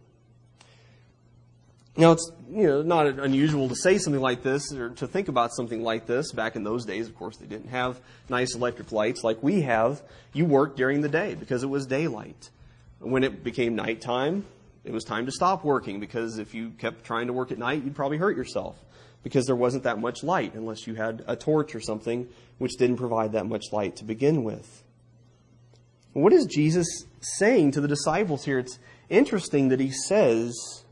Now, 1.97 2.13
it's 2.13 2.31
you 2.49 2.67
know 2.67 2.81
not 2.81 3.07
unusual 3.07 3.67
to 3.69 3.75
say 3.75 3.97
something 3.97 4.21
like 4.21 4.43
this 4.43 4.73
or 4.73 4.91
to 4.91 5.07
think 5.07 5.27
about 5.27 5.53
something 5.53 5.83
like 5.83 6.05
this. 6.05 6.31
Back 6.31 6.55
in 6.55 6.63
those 6.63 6.85
days, 6.85 7.07
of 7.07 7.15
course, 7.15 7.37
they 7.37 7.45
didn't 7.45 7.69
have 7.69 7.99
nice 8.29 8.55
electric 8.55 8.91
lights 8.91 9.23
like 9.23 9.43
we 9.43 9.61
have. 9.61 10.01
You 10.33 10.45
worked 10.45 10.77
during 10.77 11.01
the 11.01 11.09
day 11.09 11.35
because 11.35 11.63
it 11.63 11.67
was 11.67 11.85
daylight. 11.85 12.49
When 12.99 13.23
it 13.23 13.43
became 13.43 13.75
nighttime, 13.75 14.45
it 14.83 14.91
was 14.91 15.03
time 15.03 15.25
to 15.25 15.31
stop 15.31 15.63
working 15.65 15.99
because 15.99 16.37
if 16.37 16.53
you 16.53 16.71
kept 16.71 17.03
trying 17.03 17.27
to 17.27 17.33
work 17.33 17.51
at 17.51 17.57
night, 17.57 17.83
you'd 17.83 17.95
probably 17.95 18.17
hurt 18.17 18.37
yourself 18.37 18.77
because 19.23 19.45
there 19.45 19.55
wasn't 19.55 19.83
that 19.83 19.99
much 19.99 20.23
light 20.23 20.53
unless 20.53 20.87
you 20.87 20.95
had 20.95 21.23
a 21.27 21.35
torch 21.35 21.75
or 21.75 21.81
something 21.81 22.27
which 22.57 22.71
didn't 22.77 22.97
provide 22.97 23.33
that 23.33 23.45
much 23.45 23.65
light 23.71 23.97
to 23.97 24.03
begin 24.03 24.43
with. 24.43 24.83
What 26.13 26.33
is 26.33 26.45
Jesus 26.45 26.87
saying 27.21 27.71
to 27.71 27.81
the 27.81 27.87
disciples 27.87 28.45
here? 28.45 28.59
It's 28.59 28.79
interesting 29.09 29.69
that 29.69 29.79
he 29.79 29.91
says 29.91 30.83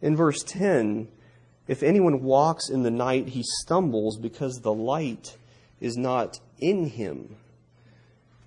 in 0.00 0.16
verse 0.16 0.42
10 0.42 1.08
if 1.68 1.82
anyone 1.82 2.22
walks 2.22 2.68
in 2.68 2.82
the 2.82 2.90
night, 2.90 3.28
he 3.28 3.42
stumbles 3.62 4.18
because 4.18 4.60
the 4.60 4.72
light 4.72 5.36
is 5.80 5.96
not 5.96 6.38
in 6.58 6.86
him. 6.86 7.36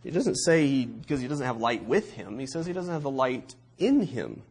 He 0.04 0.12
doesn't 0.12 0.36
say 0.36 0.66
he, 0.66 0.86
because 0.86 1.20
he 1.20 1.28
doesn't 1.28 1.46
have 1.46 1.58
light 1.58 1.84
with 1.84 2.14
him, 2.14 2.40
he 2.40 2.48
says 2.48 2.66
he 2.66 2.74
doesn't 2.74 2.94
have 2.94 3.04
the 3.04 3.10
light 3.10 3.56
in 3.78 4.02
him. 4.02 4.42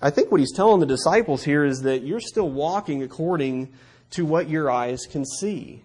I 0.00 0.10
think 0.10 0.32
what 0.32 0.40
he's 0.40 0.54
telling 0.54 0.80
the 0.80 0.86
disciples 0.86 1.44
here 1.44 1.64
is 1.64 1.82
that 1.82 2.02
you're 2.02 2.20
still 2.20 2.50
walking 2.50 3.04
according 3.04 3.72
to 4.10 4.24
what 4.24 4.48
your 4.48 4.68
eyes 4.68 5.06
can 5.06 5.24
see. 5.24 5.84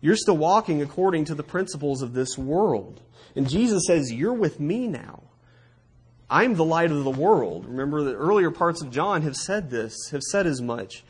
You're 0.00 0.16
still 0.16 0.38
walking 0.38 0.80
according 0.80 1.26
to 1.26 1.34
the 1.34 1.42
principles 1.42 2.00
of 2.00 2.14
this 2.14 2.38
world. 2.38 3.02
And 3.36 3.48
Jesus 3.48 3.82
says, 3.86 4.10
You're 4.10 4.32
with 4.32 4.58
me 4.58 4.86
now. 4.86 5.22
I'm 6.30 6.54
the 6.54 6.64
light 6.64 6.90
of 6.90 7.04
the 7.04 7.10
world. 7.10 7.66
Remember 7.66 8.02
that 8.04 8.14
earlier 8.14 8.50
parts 8.50 8.82
of 8.82 8.90
John 8.90 9.22
have 9.22 9.36
said 9.36 9.70
this, 9.70 10.10
have 10.10 10.22
said 10.22 10.46
as 10.46 10.60
much. 10.60 11.02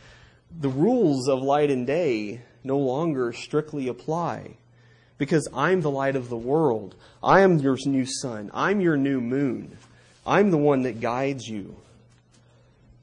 The 0.60 0.68
rules 0.68 1.28
of 1.28 1.42
light 1.42 1.70
and 1.70 1.86
day 1.86 2.42
no 2.62 2.78
longer 2.78 3.32
strictly 3.32 3.88
apply 3.88 4.56
because 5.18 5.48
I'm 5.52 5.80
the 5.80 5.90
light 5.90 6.14
of 6.14 6.28
the 6.28 6.36
world. 6.36 6.94
I 7.22 7.40
am 7.40 7.58
your 7.58 7.76
new 7.84 8.06
sun. 8.06 8.50
I'm 8.54 8.80
your 8.80 8.96
new 8.96 9.20
moon. 9.20 9.76
I'm 10.24 10.50
the 10.50 10.58
one 10.58 10.82
that 10.82 11.00
guides 11.00 11.48
you. 11.48 11.76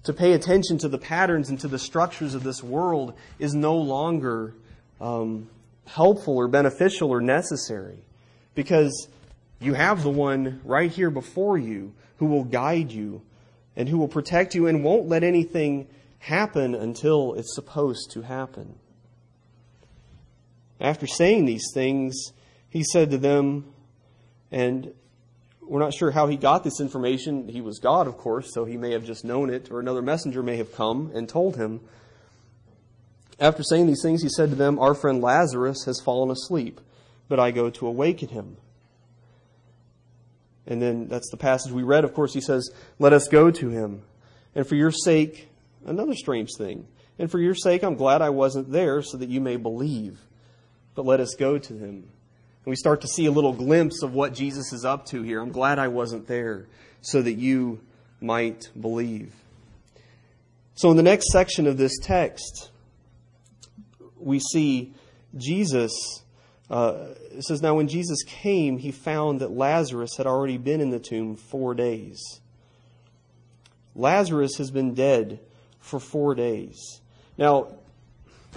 To 0.04 0.14
pay 0.14 0.34
attention 0.34 0.78
to 0.80 0.88
the 0.88 0.98
patterns 0.98 1.50
and 1.50 1.60
to 1.60 1.68
the 1.68 1.80
structures 1.80 2.34
of 2.34 2.44
this 2.44 2.64
world 2.64 3.14
is 3.40 3.54
no 3.54 3.76
longer 3.76 4.54
um, 5.02 5.50
helpful 5.88 6.38
or 6.38 6.48
beneficial 6.48 7.10
or 7.10 7.20
necessary 7.20 7.98
because 8.54 9.10
you 9.60 9.74
have 9.74 10.04
the 10.04 10.10
one 10.10 10.62
right 10.64 10.92
here 10.92 11.10
before 11.10 11.58
you 11.58 11.94
who 12.18 12.26
will 12.26 12.44
guide 12.44 12.92
you 12.92 13.22
and 13.76 13.90
who 13.90 13.98
will 13.98 14.08
protect 14.08 14.56
you 14.56 14.68
and 14.68 14.84
won't 14.84 15.08
let 15.08 15.24
anything 15.24 15.88
happen 16.20 16.74
until 16.74 17.34
it's 17.34 17.54
supposed 17.54 18.12
to 18.12 18.22
happen. 18.22 18.76
After 20.80 21.08
saying 21.08 21.46
these 21.46 21.70
things, 21.74 22.32
he 22.70 22.84
said 22.84 23.12
to 23.12 23.18
them, 23.18 23.66
and 24.52 24.94
we're 25.62 25.80
not 25.80 25.94
sure 25.94 26.12
how 26.12 26.28
he 26.28 26.38
got 26.38 26.64
this 26.64 26.80
information. 26.80 27.48
He 27.48 27.62
was 27.62 27.80
God, 27.80 28.08
of 28.08 28.18
course, 28.18 28.54
so 28.54 28.66
he 28.66 28.78
may 28.78 28.92
have 28.92 29.06
just 29.06 29.26
known 29.26 29.50
it, 29.50 29.72
or 29.72 29.80
another 29.80 30.02
messenger 30.02 30.44
may 30.44 30.58
have 30.58 30.74
come 30.74 31.12
and 31.14 31.28
told 31.28 31.56
him. 31.56 31.82
After 33.40 33.64
saying 33.64 33.88
these 33.88 34.02
things, 34.02 34.22
he 34.22 34.30
said 34.30 34.50
to 34.50 34.56
them, 34.56 34.80
Our 34.80 34.94
friend 34.94 35.22
Lazarus 35.22 35.86
has 35.86 36.02
fallen 36.02 36.32
asleep, 36.32 36.80
but 37.28 37.40
I 37.40 37.52
go 37.52 37.70
to 37.70 37.88
awaken 37.88 38.30
him. 38.30 38.58
And 40.68 40.82
then 40.82 41.08
that's 41.08 41.30
the 41.30 41.38
passage 41.38 41.72
we 41.72 41.84
read. 41.84 42.04
Of 42.04 42.14
course, 42.14 42.34
he 42.34 42.42
says, 42.42 42.70
Let 43.00 43.14
us 43.14 43.28
go 43.28 43.52
to 43.52 43.70
him. 43.70 44.02
And 44.56 44.68
for 44.68 44.76
your 44.76 44.92
sake, 44.92 45.50
another 45.86 46.16
strange 46.16 46.50
thing. 46.58 46.88
And 47.20 47.30
for 47.30 47.40
your 47.40 47.56
sake, 47.56 47.84
I'm 47.84 47.96
glad 47.96 48.22
I 48.22 48.30
wasn't 48.30 48.72
there 48.72 49.02
so 49.02 49.18
that 49.18 49.30
you 49.30 49.40
may 49.40 49.58
believe. 49.58 50.20
But 50.96 51.06
let 51.06 51.20
us 51.20 51.36
go 51.38 51.58
to 51.58 51.74
him. 51.74 52.10
And 52.66 52.72
we 52.72 52.76
start 52.76 53.02
to 53.02 53.08
see 53.08 53.26
a 53.26 53.32
little 53.32 53.54
glimpse 53.54 54.02
of 54.02 54.14
what 54.14 54.34
Jesus 54.34 54.74
is 54.74 54.86
up 54.86 55.06
to 55.08 55.22
here. 55.22 55.40
I'm 55.40 55.52
glad 55.52 55.78
I 55.78 55.88
wasn't 55.88 56.28
there 56.28 56.66
so 57.02 57.22
that 57.22 57.34
you 57.34 57.82
might 58.20 58.70
believe. 58.80 59.34
So, 60.74 60.90
in 60.92 60.98
the 60.98 61.04
next 61.04 61.32
section 61.32 61.68
of 61.68 61.78
this 61.78 61.98
text, 62.00 62.72
we 64.18 64.40
see 64.40 64.94
Jesus. 65.38 66.24
Uh, 66.70 67.10
it 67.38 67.44
says, 67.44 67.62
Now 67.62 67.76
when 67.76 67.88
Jesus 67.88 68.24
came, 68.24 68.78
he 68.78 68.92
found 68.92 69.42
that 69.42 69.52
Lazarus 69.52 70.18
had 70.18 70.28
already 70.28 70.58
been 70.58 70.82
in 70.82 70.90
the 70.90 71.00
tomb 71.00 71.36
four 71.36 71.74
days. 71.74 72.22
Lazarus 73.96 74.58
has 74.58 74.72
been 74.72 74.94
dead 74.94 75.40
for 75.80 76.00
four 76.00 76.36
days. 76.36 77.02
Now, 77.38 77.68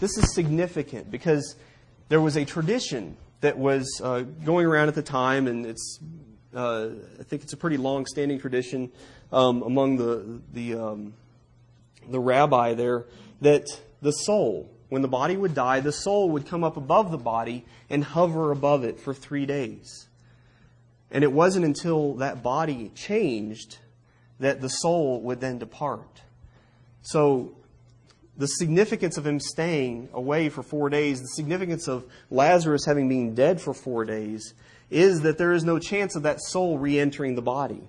this 0.00 0.16
is 0.16 0.34
significant 0.34 1.10
because 1.10 1.56
there 2.08 2.20
was 2.20 2.36
a 2.36 2.44
tradition 2.44 3.16
that 3.40 3.56
was 3.56 4.00
uh, 4.02 4.20
going 4.44 4.66
around 4.66 4.88
at 4.88 4.94
the 4.94 5.02
time, 5.02 5.46
and 5.46 5.66
it's 5.66 6.00
uh, 6.54 6.88
I 7.20 7.22
think 7.22 7.42
it's 7.42 7.52
a 7.52 7.56
pretty 7.56 7.76
long-standing 7.76 8.40
tradition 8.40 8.90
um, 9.32 9.62
among 9.62 9.96
the 9.96 10.40
the 10.52 10.74
um, 10.74 11.14
the 12.08 12.18
rabbi 12.18 12.74
there 12.74 13.04
that 13.40 13.66
the 14.00 14.12
soul, 14.12 14.70
when 14.88 15.02
the 15.02 15.08
body 15.08 15.36
would 15.36 15.54
die, 15.54 15.80
the 15.80 15.92
soul 15.92 16.30
would 16.30 16.46
come 16.46 16.64
up 16.64 16.76
above 16.76 17.10
the 17.10 17.18
body 17.18 17.64
and 17.90 18.02
hover 18.02 18.50
above 18.50 18.84
it 18.84 18.98
for 18.98 19.12
three 19.12 19.46
days. 19.46 20.08
And 21.10 21.24
it 21.24 21.32
wasn't 21.32 21.64
until 21.64 22.14
that 22.14 22.42
body 22.42 22.90
changed 22.94 23.78
that 24.40 24.60
the 24.60 24.68
soul 24.68 25.20
would 25.22 25.40
then 25.40 25.58
depart. 25.58 26.22
So 27.02 27.56
the 28.36 28.46
significance 28.46 29.16
of 29.16 29.26
him 29.26 29.40
staying 29.40 30.10
away 30.12 30.48
for 30.48 30.62
four 30.62 30.88
days, 30.88 31.20
the 31.20 31.28
significance 31.28 31.88
of 31.88 32.04
Lazarus 32.30 32.84
having 32.84 33.08
been 33.08 33.34
dead 33.34 33.60
for 33.60 33.74
four 33.74 34.04
days, 34.04 34.54
is 34.90 35.22
that 35.22 35.38
there 35.38 35.52
is 35.52 35.64
no 35.64 35.78
chance 35.78 36.14
of 36.14 36.22
that 36.22 36.40
soul 36.40 36.78
re 36.78 36.98
entering 36.98 37.34
the 37.34 37.42
body. 37.42 37.82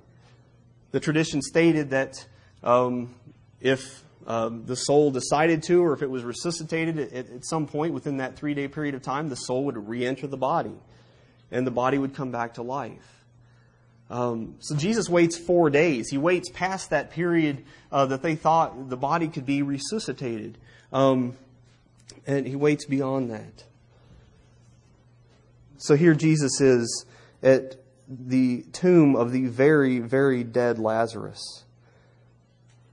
The 0.91 0.99
tradition 0.99 1.41
stated 1.41 1.91
that 1.91 2.25
um, 2.63 3.13
if 3.61 4.03
um, 4.27 4.65
the 4.65 4.75
soul 4.75 5.11
decided 5.11 5.63
to, 5.63 5.83
or 5.83 5.93
if 5.93 6.01
it 6.01 6.09
was 6.09 6.23
resuscitated 6.23 6.99
at, 6.99 7.29
at 7.29 7.45
some 7.45 7.67
point 7.67 7.93
within 7.93 8.17
that 8.17 8.35
three 8.35 8.53
day 8.53 8.67
period 8.67 8.95
of 8.95 9.01
time, 9.01 9.29
the 9.29 9.35
soul 9.35 9.65
would 9.65 9.87
re 9.87 10.05
enter 10.05 10.27
the 10.27 10.37
body 10.37 10.75
and 11.51 11.65
the 11.65 11.71
body 11.71 11.97
would 11.97 12.13
come 12.13 12.31
back 12.31 12.55
to 12.55 12.61
life. 12.61 13.25
Um, 14.09 14.55
so 14.59 14.75
Jesus 14.75 15.07
waits 15.07 15.37
four 15.37 15.69
days. 15.69 16.09
He 16.09 16.17
waits 16.17 16.49
past 16.49 16.89
that 16.89 17.11
period 17.11 17.63
uh, 17.91 18.07
that 18.07 18.21
they 18.21 18.35
thought 18.35 18.89
the 18.89 18.97
body 18.97 19.27
could 19.27 19.45
be 19.45 19.61
resuscitated. 19.61 20.57
Um, 20.91 21.37
and 22.25 22.47
he 22.47 22.55
waits 22.55 22.85
beyond 22.85 23.29
that. 23.31 23.63
So 25.77 25.95
here 25.95 26.13
Jesus 26.13 26.59
is 26.59 27.05
at 27.41 27.75
the 28.07 28.65
tomb 28.73 29.15
of 29.15 29.31
the 29.31 29.45
very, 29.45 29.99
very 29.99 30.43
dead 30.43 30.79
Lazarus. 30.79 31.63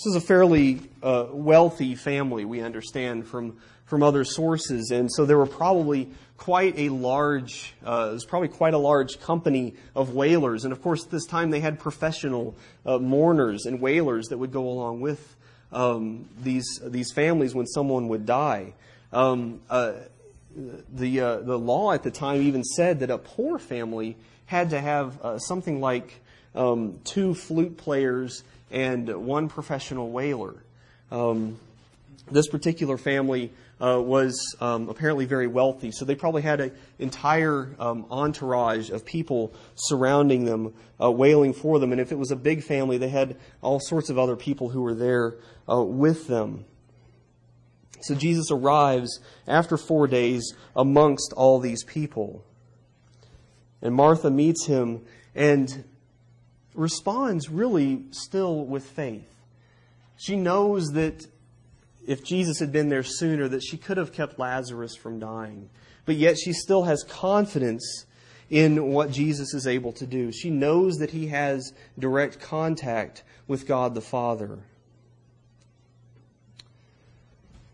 This 0.00 0.14
is 0.14 0.16
a 0.16 0.26
fairly 0.26 0.80
uh, 1.02 1.26
wealthy 1.30 1.94
family, 1.94 2.46
we 2.46 2.62
understand 2.62 3.26
from, 3.26 3.58
from 3.84 4.02
other 4.02 4.24
sources. 4.24 4.90
And 4.92 5.12
so 5.12 5.26
there 5.26 5.36
were 5.36 5.44
probably 5.44 6.08
quite 6.38 6.78
a 6.78 6.88
large, 6.88 7.74
uh, 7.84 8.08
was 8.10 8.24
probably 8.24 8.48
quite 8.48 8.72
a 8.72 8.78
large 8.78 9.20
company 9.20 9.74
of 9.94 10.14
wailers. 10.14 10.64
And 10.64 10.72
of 10.72 10.80
course, 10.80 11.04
at 11.04 11.10
this 11.10 11.26
time 11.26 11.50
they 11.50 11.60
had 11.60 11.78
professional 11.78 12.56
uh, 12.86 12.96
mourners 12.96 13.66
and 13.66 13.78
wailers 13.78 14.28
that 14.28 14.38
would 14.38 14.52
go 14.52 14.66
along 14.66 15.02
with 15.02 15.36
um, 15.70 16.26
these, 16.42 16.80
these 16.82 17.12
families 17.12 17.54
when 17.54 17.66
someone 17.66 18.08
would 18.08 18.24
die. 18.24 18.72
Um, 19.12 19.60
uh, 19.68 19.92
the, 20.94 21.20
uh, 21.20 21.36
the 21.40 21.58
law 21.58 21.92
at 21.92 22.04
the 22.04 22.10
time 22.10 22.40
even 22.40 22.64
said 22.64 23.00
that 23.00 23.10
a 23.10 23.18
poor 23.18 23.58
family 23.58 24.16
had 24.46 24.70
to 24.70 24.80
have 24.80 25.20
uh, 25.20 25.38
something 25.38 25.78
like 25.78 26.22
um, 26.54 27.00
two 27.04 27.34
flute 27.34 27.76
players 27.76 28.42
and 28.70 29.08
one 29.26 29.48
professional 29.48 30.10
wailer. 30.10 30.62
Um, 31.10 31.58
this 32.30 32.48
particular 32.48 32.96
family 32.96 33.52
uh, 33.80 34.00
was 34.00 34.54
um, 34.60 34.88
apparently 34.88 35.24
very 35.24 35.46
wealthy, 35.46 35.90
so 35.90 36.04
they 36.04 36.14
probably 36.14 36.42
had 36.42 36.60
an 36.60 36.72
entire 36.98 37.74
um, 37.78 38.06
entourage 38.10 38.90
of 38.90 39.04
people 39.04 39.52
surrounding 39.74 40.44
them, 40.44 40.74
uh, 41.02 41.10
wailing 41.10 41.52
for 41.52 41.78
them. 41.78 41.90
And 41.92 42.00
if 42.00 42.12
it 42.12 42.18
was 42.18 42.30
a 42.30 42.36
big 42.36 42.62
family, 42.62 42.98
they 42.98 43.08
had 43.08 43.36
all 43.62 43.80
sorts 43.80 44.10
of 44.10 44.18
other 44.18 44.36
people 44.36 44.68
who 44.68 44.82
were 44.82 44.94
there 44.94 45.36
uh, 45.68 45.82
with 45.82 46.28
them. 46.28 46.64
So 48.02 48.14
Jesus 48.14 48.50
arrives 48.50 49.20
after 49.46 49.76
four 49.76 50.06
days 50.06 50.54
amongst 50.74 51.32
all 51.36 51.58
these 51.58 51.84
people. 51.84 52.44
And 53.82 53.94
Martha 53.94 54.30
meets 54.30 54.66
him 54.66 55.02
and 55.34 55.84
responds 56.74 57.48
really 57.48 58.04
still 58.10 58.64
with 58.64 58.84
faith. 58.84 59.28
She 60.16 60.36
knows 60.36 60.88
that 60.92 61.26
if 62.06 62.24
Jesus 62.24 62.58
had 62.58 62.72
been 62.72 62.88
there 62.88 63.02
sooner, 63.02 63.48
that 63.48 63.62
she 63.62 63.76
could 63.76 63.96
have 63.96 64.12
kept 64.12 64.38
Lazarus 64.38 64.94
from 64.96 65.18
dying. 65.18 65.70
But 66.04 66.16
yet 66.16 66.38
she 66.38 66.52
still 66.52 66.84
has 66.84 67.04
confidence 67.04 68.06
in 68.48 68.92
what 68.92 69.10
Jesus 69.10 69.54
is 69.54 69.66
able 69.66 69.92
to 69.92 70.06
do. 70.06 70.32
She 70.32 70.50
knows 70.50 70.96
that 70.96 71.10
he 71.10 71.28
has 71.28 71.72
direct 71.98 72.40
contact 72.40 73.22
with 73.46 73.66
God 73.66 73.94
the 73.94 74.00
Father. 74.00 74.58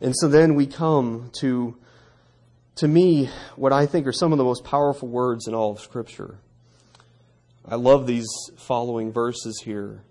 And 0.01 0.15
so 0.15 0.29
then 0.29 0.55
we 0.55 0.67
come 0.67 1.31
to, 1.41 1.77
to 2.77 2.89
me, 2.89 3.31
what 3.57 3.73
I 3.73 3.87
think 3.87 4.07
are 4.07 4.13
some 4.13 4.33
of 4.33 4.39
the 4.39 4.45
most 4.45 4.65
powerful 4.65 5.09
words 5.09 5.49
in 5.49 5.55
all 5.55 5.73
of 5.73 5.81
Scripture. 5.81 6.39
I 7.69 7.75
love 7.75 8.07
these 8.07 8.29
following 8.57 9.13
verses 9.13 9.61
here. 9.65 10.03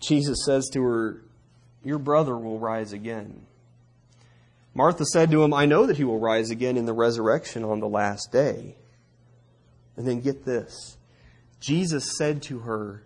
Jesus 0.00 0.38
says 0.44 0.68
to 0.72 0.82
her, 0.82 1.22
Your 1.82 1.98
brother 1.98 2.36
will 2.36 2.60
rise 2.60 2.92
again. 2.92 3.46
Martha 4.72 5.04
said 5.04 5.30
to 5.30 5.42
him, 5.42 5.52
I 5.52 5.66
know 5.66 5.86
that 5.86 5.96
he 5.96 6.04
will 6.04 6.20
rise 6.20 6.50
again 6.50 6.76
in 6.76 6.84
the 6.84 6.92
resurrection 6.92 7.64
on 7.64 7.80
the 7.80 7.88
last 7.88 8.30
day. 8.30 8.76
And 9.96 10.06
then 10.06 10.20
get 10.20 10.44
this 10.44 10.96
Jesus 11.60 12.16
said 12.16 12.42
to 12.42 12.60
her, 12.60 13.04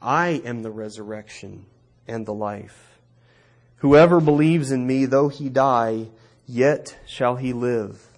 I 0.00 0.40
am 0.44 0.62
the 0.62 0.70
resurrection 0.70 1.66
and 2.06 2.24
the 2.24 2.34
life. 2.34 2.98
Whoever 3.76 4.20
believes 4.20 4.70
in 4.70 4.86
me, 4.86 5.04
though 5.04 5.28
he 5.28 5.48
die, 5.50 6.08
yet 6.46 6.96
shall 7.06 7.36
he 7.36 7.52
live. 7.52 8.08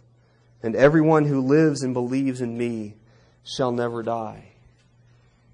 And 0.62 0.76
everyone 0.76 1.24
who 1.24 1.40
lives 1.40 1.82
and 1.82 1.92
believes 1.92 2.40
in 2.40 2.56
me 2.56 2.94
shall 3.46 3.72
never 3.72 4.02
die. 4.02 4.48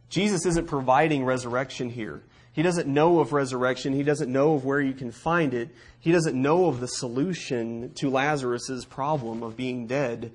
Jesus 0.08 0.44
isn't 0.46 0.66
providing 0.66 1.24
resurrection 1.24 1.90
here. 1.90 2.22
He 2.52 2.62
doesn't 2.62 2.86
know 2.86 3.20
of 3.20 3.32
resurrection. 3.32 3.94
He 3.94 4.02
doesn't 4.02 4.30
know 4.30 4.54
of 4.54 4.64
where 4.64 4.80
you 4.80 4.92
can 4.92 5.10
find 5.10 5.54
it. 5.54 5.70
He 6.00 6.12
doesn't 6.12 6.40
know 6.40 6.66
of 6.66 6.80
the 6.80 6.88
solution 6.88 7.92
to 7.94 8.10
Lazarus' 8.10 8.84
problem 8.84 9.42
of 9.42 9.56
being 9.56 9.86
dead. 9.86 10.32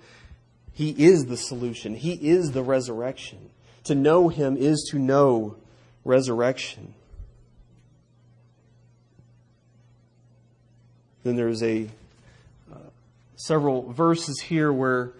He 0.73 0.89
is 0.91 1.25
the 1.25 1.37
solution. 1.37 1.95
He 1.95 2.13
is 2.13 2.51
the 2.51 2.63
resurrection. 2.63 3.49
To 3.83 3.95
know 3.95 4.29
him 4.29 4.57
is 4.57 4.89
to 4.91 4.99
know 4.99 5.57
resurrection. 6.03 6.93
Then 11.23 11.35
there's 11.35 11.61
a 11.61 11.87
uh, 12.71 12.77
several 13.35 13.91
verses 13.91 14.39
here 14.41 14.71
where 14.71 15.13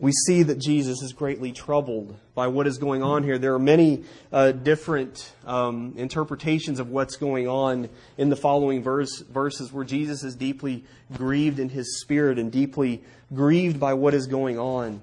we 0.00 0.12
see 0.12 0.42
that 0.42 0.58
Jesus 0.58 1.02
is 1.02 1.12
greatly 1.12 1.52
troubled 1.52 2.16
by 2.34 2.46
what 2.46 2.66
is 2.66 2.78
going 2.78 3.02
on 3.02 3.22
here. 3.22 3.36
There 3.36 3.52
are 3.54 3.58
many 3.58 4.04
uh, 4.32 4.52
different 4.52 5.30
um, 5.46 5.92
interpretations 5.96 6.80
of 6.80 6.88
what's 6.88 7.16
going 7.16 7.46
on 7.46 7.90
in 8.16 8.30
the 8.30 8.36
following 8.36 8.82
verse, 8.82 9.20
verses 9.20 9.70
where 9.70 9.84
Jesus 9.84 10.24
is 10.24 10.34
deeply 10.34 10.84
grieved 11.12 11.58
in 11.58 11.68
his 11.68 12.00
spirit 12.00 12.38
and 12.38 12.50
deeply 12.50 13.02
grieved 13.32 13.78
by 13.78 13.92
what 13.92 14.14
is 14.14 14.26
going 14.26 14.58
on. 14.58 15.02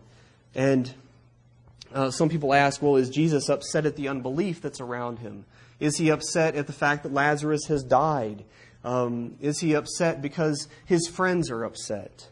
And 0.56 0.92
uh, 1.94 2.10
some 2.10 2.28
people 2.28 2.52
ask, 2.52 2.82
well, 2.82 2.96
is 2.96 3.12
Jesus 3.12 3.50
upset 3.50 3.86
at 3.86 3.98
the 3.98 4.08
unbelief 4.08 4.64
that's 4.64 4.82
around 4.82 5.20
him? 5.20 5.46
Is 5.80 5.98
he 5.98 6.10
upset 6.10 6.56
at 6.56 6.66
the 6.66 6.74
fact 6.74 7.04
that 7.04 7.14
Lazarus 7.14 7.66
has 7.68 7.84
died? 7.84 8.44
Um, 8.84 9.36
is 9.42 9.60
he 9.60 9.76
upset 9.76 10.24
because 10.24 10.68
his 10.86 11.08
friends 11.08 11.52
are 11.52 11.64
upset? 11.64 12.30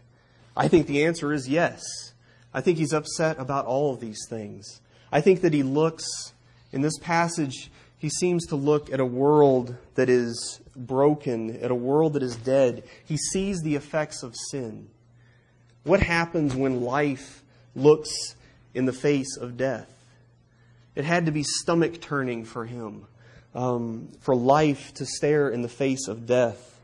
I 0.58 0.68
think 0.68 0.88
the 0.88 1.06
answer 1.06 1.32
is 1.32 1.48
yes. 1.48 1.84
I 2.56 2.62
think 2.62 2.78
he's 2.78 2.94
upset 2.94 3.38
about 3.38 3.66
all 3.66 3.94
of 3.94 4.00
these 4.00 4.26
things. 4.30 4.80
I 5.12 5.20
think 5.20 5.42
that 5.42 5.52
he 5.52 5.62
looks, 5.62 6.06
in 6.72 6.80
this 6.80 6.98
passage, 7.00 7.70
he 7.98 8.08
seems 8.08 8.46
to 8.48 8.56
look 8.56 8.90
at 8.94 9.02
a 9.02 9.06
world 9.06 9.76
that 9.96 10.08
is 10.08 10.62
broken, 10.74 11.62
at 11.62 11.70
a 11.70 11.76
world 11.76 12.14
that 12.14 12.24
is 12.24 12.38
dead. 12.38 12.84
He 13.04 13.18
sees 13.18 13.62
the 13.62 13.76
effects 13.76 14.24
of 14.24 14.36
sin. 14.52 14.88
What 15.84 16.00
happens 16.00 16.56
when 16.56 16.80
life 16.80 17.44
looks 17.76 18.36
in 18.74 18.86
the 18.86 18.94
face 18.94 19.36
of 19.36 19.58
death? 19.58 19.92
It 20.96 21.04
had 21.04 21.26
to 21.26 21.34
be 21.34 21.44
stomach 21.44 22.00
turning 22.00 22.46
for 22.46 22.64
him 22.66 23.06
um, 23.54 24.08
for 24.22 24.34
life 24.34 24.94
to 24.94 25.06
stare 25.06 25.50
in 25.50 25.62
the 25.62 25.68
face 25.68 26.08
of 26.08 26.26
death, 26.26 26.80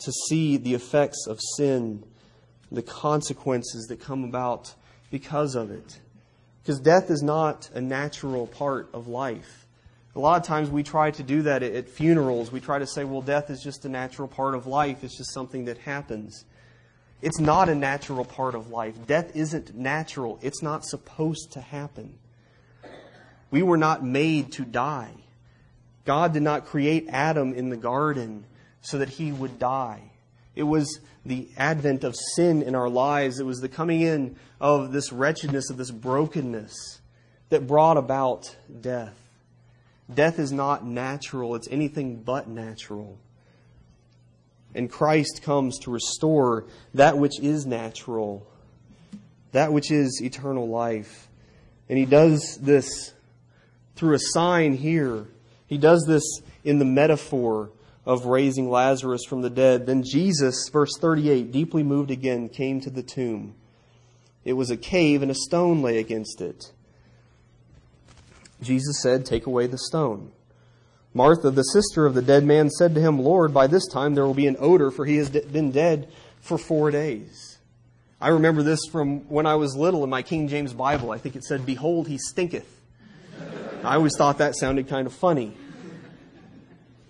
to 0.00 0.10
see 0.10 0.56
the 0.56 0.74
effects 0.74 1.28
of 1.28 1.38
sin, 1.56 2.02
the 2.70 2.82
consequences 2.82 3.86
that 3.86 4.00
come 4.00 4.24
about 4.24 4.74
because 5.10 5.54
of 5.54 5.70
it. 5.70 6.00
Because 6.62 6.80
death 6.80 7.10
is 7.10 7.22
not 7.22 7.70
a 7.74 7.80
natural 7.80 8.46
part 8.46 8.88
of 8.92 9.08
life. 9.08 9.66
A 10.14 10.20
lot 10.20 10.40
of 10.40 10.46
times 10.46 10.70
we 10.70 10.82
try 10.82 11.10
to 11.12 11.22
do 11.22 11.42
that 11.42 11.62
at 11.62 11.88
funerals. 11.88 12.50
We 12.50 12.60
try 12.60 12.78
to 12.78 12.86
say, 12.86 13.04
well, 13.04 13.22
death 13.22 13.48
is 13.48 13.62
just 13.62 13.84
a 13.84 13.88
natural 13.88 14.28
part 14.28 14.54
of 14.54 14.66
life, 14.66 15.04
it's 15.04 15.16
just 15.16 15.32
something 15.32 15.66
that 15.66 15.78
happens. 15.78 16.44
It's 17.22 17.38
not 17.38 17.68
a 17.68 17.74
natural 17.74 18.24
part 18.24 18.54
of 18.54 18.70
life. 18.70 18.94
Death 19.06 19.36
isn't 19.36 19.74
natural, 19.74 20.38
it's 20.42 20.62
not 20.62 20.84
supposed 20.84 21.52
to 21.52 21.60
happen. 21.60 22.18
We 23.50 23.62
were 23.62 23.76
not 23.76 24.04
made 24.04 24.52
to 24.52 24.64
die. 24.64 25.12
God 26.04 26.32
did 26.32 26.42
not 26.42 26.66
create 26.66 27.06
Adam 27.08 27.52
in 27.52 27.68
the 27.68 27.76
garden 27.76 28.44
so 28.80 28.98
that 28.98 29.10
he 29.10 29.32
would 29.32 29.58
die. 29.58 30.10
It 30.54 30.64
was 30.64 31.00
the 31.24 31.48
advent 31.56 32.04
of 32.04 32.16
sin 32.34 32.62
in 32.62 32.74
our 32.74 32.88
lives. 32.88 33.38
It 33.38 33.46
was 33.46 33.60
the 33.60 33.68
coming 33.68 34.00
in 34.00 34.36
of 34.60 34.92
this 34.92 35.12
wretchedness, 35.12 35.70
of 35.70 35.76
this 35.76 35.90
brokenness 35.90 37.00
that 37.50 37.66
brought 37.66 37.96
about 37.96 38.56
death. 38.80 39.16
Death 40.12 40.38
is 40.38 40.50
not 40.50 40.84
natural, 40.84 41.54
it's 41.54 41.68
anything 41.70 42.16
but 42.16 42.48
natural. 42.48 43.18
And 44.74 44.90
Christ 44.90 45.42
comes 45.42 45.78
to 45.80 45.90
restore 45.90 46.64
that 46.94 47.18
which 47.18 47.40
is 47.40 47.66
natural, 47.66 48.46
that 49.52 49.72
which 49.72 49.90
is 49.90 50.20
eternal 50.22 50.68
life. 50.68 51.28
And 51.88 51.98
he 51.98 52.06
does 52.06 52.58
this 52.60 53.12
through 53.96 54.14
a 54.14 54.20
sign 54.20 54.74
here. 54.74 55.26
He 55.66 55.76
does 55.76 56.04
this 56.06 56.22
in 56.64 56.78
the 56.78 56.84
metaphor 56.84 57.70
of 58.06 58.26
raising 58.26 58.70
Lazarus 58.70 59.24
from 59.28 59.42
the 59.42 59.50
dead. 59.50 59.86
Then 59.86 60.02
Jesus, 60.02 60.68
verse 60.72 60.96
38, 60.98 61.52
deeply 61.52 61.82
moved 61.82 62.10
again, 62.10 62.48
came 62.48 62.80
to 62.80 62.90
the 62.90 63.02
tomb. 63.02 63.54
It 64.44 64.54
was 64.54 64.70
a 64.70 64.76
cave, 64.76 65.22
and 65.22 65.30
a 65.30 65.34
stone 65.34 65.82
lay 65.82 65.98
against 65.98 66.40
it. 66.40 66.72
Jesus 68.62 69.00
said, 69.02 69.26
Take 69.26 69.46
away 69.46 69.66
the 69.66 69.78
stone. 69.78 70.32
Martha, 71.12 71.50
the 71.50 71.62
sister 71.62 72.06
of 72.06 72.14
the 72.14 72.22
dead 72.22 72.44
man, 72.44 72.70
said 72.70 72.94
to 72.94 73.00
him, 73.00 73.18
Lord, 73.18 73.52
by 73.52 73.66
this 73.66 73.86
time 73.88 74.14
there 74.14 74.24
will 74.24 74.34
be 74.34 74.46
an 74.46 74.56
odor, 74.60 74.90
for 74.90 75.04
he 75.04 75.16
has 75.16 75.28
been 75.28 75.72
dead 75.72 76.08
for 76.40 76.56
four 76.56 76.90
days. 76.90 77.58
I 78.20 78.28
remember 78.28 78.62
this 78.62 78.80
from 78.90 79.20
when 79.28 79.46
I 79.46 79.56
was 79.56 79.74
little 79.76 80.04
in 80.04 80.10
my 80.10 80.22
King 80.22 80.48
James 80.48 80.72
Bible. 80.72 81.10
I 81.10 81.18
think 81.18 81.36
it 81.36 81.44
said, 81.44 81.66
Behold, 81.66 82.06
he 82.06 82.18
stinketh. 82.18 82.68
I 83.82 83.94
always 83.94 84.16
thought 84.16 84.38
that 84.38 84.56
sounded 84.56 84.88
kind 84.88 85.06
of 85.06 85.14
funny. 85.14 85.56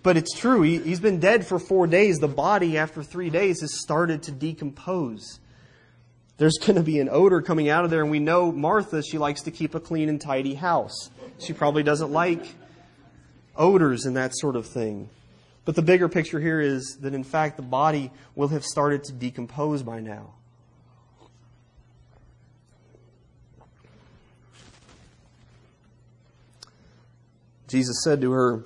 But 0.03 0.17
it's 0.17 0.39
true. 0.39 0.63
He, 0.63 0.79
has 0.79 1.01
been 1.01 1.21
dead 1.21 1.47
for 1.47 1.59
four 1.59 1.87
days. 1.87 2.19
The 2.19 2.29
body, 2.29 2.79
after 2.79 3.03
three 3.03 3.31
days, 3.31 3.61
has 3.61 3.81
started 3.81 4.23
to 4.25 4.33
decompose. 4.33 5.41
There's 6.39 6.59
going 6.61 6.77
to 6.77 6.83
be 6.83 7.01
an 7.01 7.09
odor 7.11 7.43
coming 7.43 7.69
out 7.69 7.85
of 7.85 7.91
there, 7.91 8.01
and 8.01 8.11
we 8.11 8.19
know 8.19 8.51
Martha, 8.51 9.03
she 9.03 9.19
likes 9.19 9.43
to 9.43 9.51
keep 9.51 9.75
a 9.75 9.81
clean 9.81 10.09
and 10.09 10.21
tidy 10.21 10.55
house. 10.55 11.11
She 11.39 11.53
probably 11.53 11.83
doesn't 11.83 12.11
like 12.11 12.55
odors 13.57 14.07
and 14.07 14.17
that 14.17 14.35
sort 14.35 14.57
of 14.57 14.67
thing. 14.67 15.11
But 15.67 15.75
the 15.75 15.83
bigger 15.83 16.09
picture 16.09 16.41
here 16.41 16.61
is 16.61 16.99
that, 17.03 17.13
in 17.13 17.25
fact, 17.25 17.57
the 17.57 17.63
body 17.63 18.11
will 18.35 18.49
have 18.49 18.65
started 18.65 19.05
to 19.05 19.13
decompose 19.13 19.83
by 19.83 20.01
now. 20.01 20.33
Jesus 27.69 28.03
said 28.03 28.21
to 28.23 28.33
her, 28.33 28.65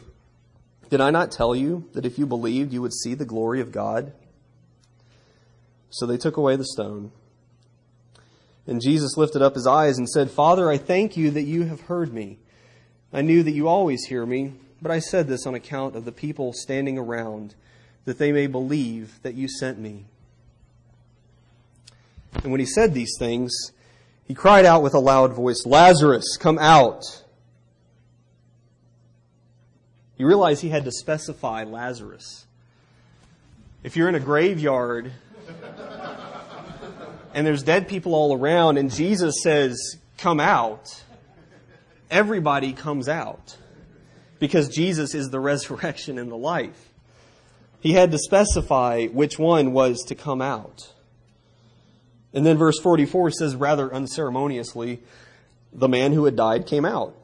Did 0.94 1.00
I 1.00 1.11
not 1.11 1.33
tell 1.33 1.57
you 1.57 1.88
that 1.94 2.07
if 2.07 2.20
you 2.20 2.24
believed, 2.24 2.72
you 2.72 2.80
would 2.80 2.92
see 2.92 3.14
the 3.14 3.24
glory 3.24 3.61
of 3.61 3.72
God? 3.72 4.12
So 5.90 6.07
they 6.07 6.16
took 6.16 6.37
away 6.37 6.54
the 6.54 6.64
stone. 6.64 7.11
And 8.64 8.80
Jesus 8.80 9.16
lifted 9.16 9.42
up 9.42 9.57
his 9.57 9.66
eyes 9.66 9.98
and 9.98 10.09
said, 10.09 10.30
Father, 10.30 10.70
I 10.70 10.78
thank 10.78 11.16
you 11.16 11.33
that 11.33 11.42
you 11.42 11.64
have 11.64 11.80
heard 11.80 12.14
me. 12.14 12.38
I 13.12 13.22
knew 13.22 13.42
that 13.42 13.50
you 13.50 13.66
always 13.66 14.04
hear 14.04 14.24
me, 14.24 14.52
but 14.80 14.92
I 14.92 15.00
said 15.00 15.26
this 15.26 15.48
on 15.48 15.57
account 15.57 15.96
of 15.96 16.04
the 16.04 16.12
people 16.12 16.52
standing 16.52 16.96
around, 16.96 17.57
that 18.04 18.18
they 18.18 18.30
may 18.30 18.46
believe 18.46 19.20
that 19.22 19.35
you 19.35 19.48
sent 19.48 19.80
me. 19.80 20.04
And 22.44 22.52
when 22.52 22.61
he 22.61 22.66
said 22.66 22.94
these 22.94 23.16
things, 23.18 23.52
he 24.24 24.33
cried 24.33 24.64
out 24.64 24.85
with 24.85 24.94
a 24.94 25.00
loud 25.00 25.33
voice, 25.33 25.66
Lazarus, 25.66 26.37
come 26.38 26.61
out. 26.61 27.23
You 30.16 30.27
realize 30.27 30.61
he 30.61 30.68
had 30.68 30.85
to 30.85 30.92
specify 30.92 31.64
Lazarus. 31.64 32.46
If 33.83 33.96
you're 33.96 34.09
in 34.09 34.14
a 34.14 34.20
graveyard 34.20 35.12
and 37.35 37.46
there's 37.46 37.62
dead 37.62 37.88
people 37.88 38.14
all 38.14 38.35
around 38.37 38.79
and 38.79 38.90
Jesus 38.90 39.37
says, 39.42 39.77
come 40.16 40.40
out, 40.40 41.03
everybody 42.11 42.72
comes 42.72 43.09
out 43.09 43.57
because 44.38 44.68
Jesus 44.68 45.14
is 45.14 45.31
the 45.31 45.40
resurrection 45.53 46.18
and 46.18 46.31
the 46.31 46.37
life. 46.37 46.90
He 47.81 47.92
had 47.92 48.12
to 48.12 48.18
specify 48.18 49.07
which 49.07 49.38
one 49.38 49.72
was 49.72 50.03
to 50.07 50.14
come 50.14 50.40
out. 50.40 50.90
And 52.33 52.46
then 52.46 52.57
verse 52.57 52.79
44 52.81 53.33
says, 53.33 53.55
rather 53.55 53.92
unceremoniously, 53.94 55.03
the 55.72 55.88
man 55.88 56.12
who 56.12 56.24
had 56.24 56.37
died 56.37 56.66
came 56.66 56.85
out, 56.85 57.14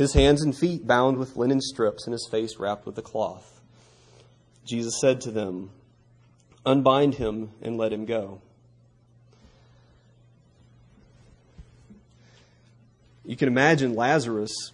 his 0.00 0.14
hands 0.14 0.42
and 0.42 0.56
feet 0.56 0.86
bound 0.86 1.18
with 1.18 1.36
linen 1.36 1.60
strips, 1.60 2.06
and 2.06 2.12
his 2.12 2.26
face 2.30 2.56
wrapped 2.58 2.86
with 2.86 2.96
a 2.96 3.02
cloth. 3.02 3.60
Jesus 4.64 4.98
said 4.98 5.20
to 5.22 5.30
them, 5.30 5.70
Unbind 6.64 7.16
him 7.16 7.50
and 7.60 7.76
let 7.76 7.92
him 7.92 8.06
go. 8.06 8.40
You 13.26 13.36
can 13.36 13.48
imagine 13.48 13.94
Lazarus 13.94 14.72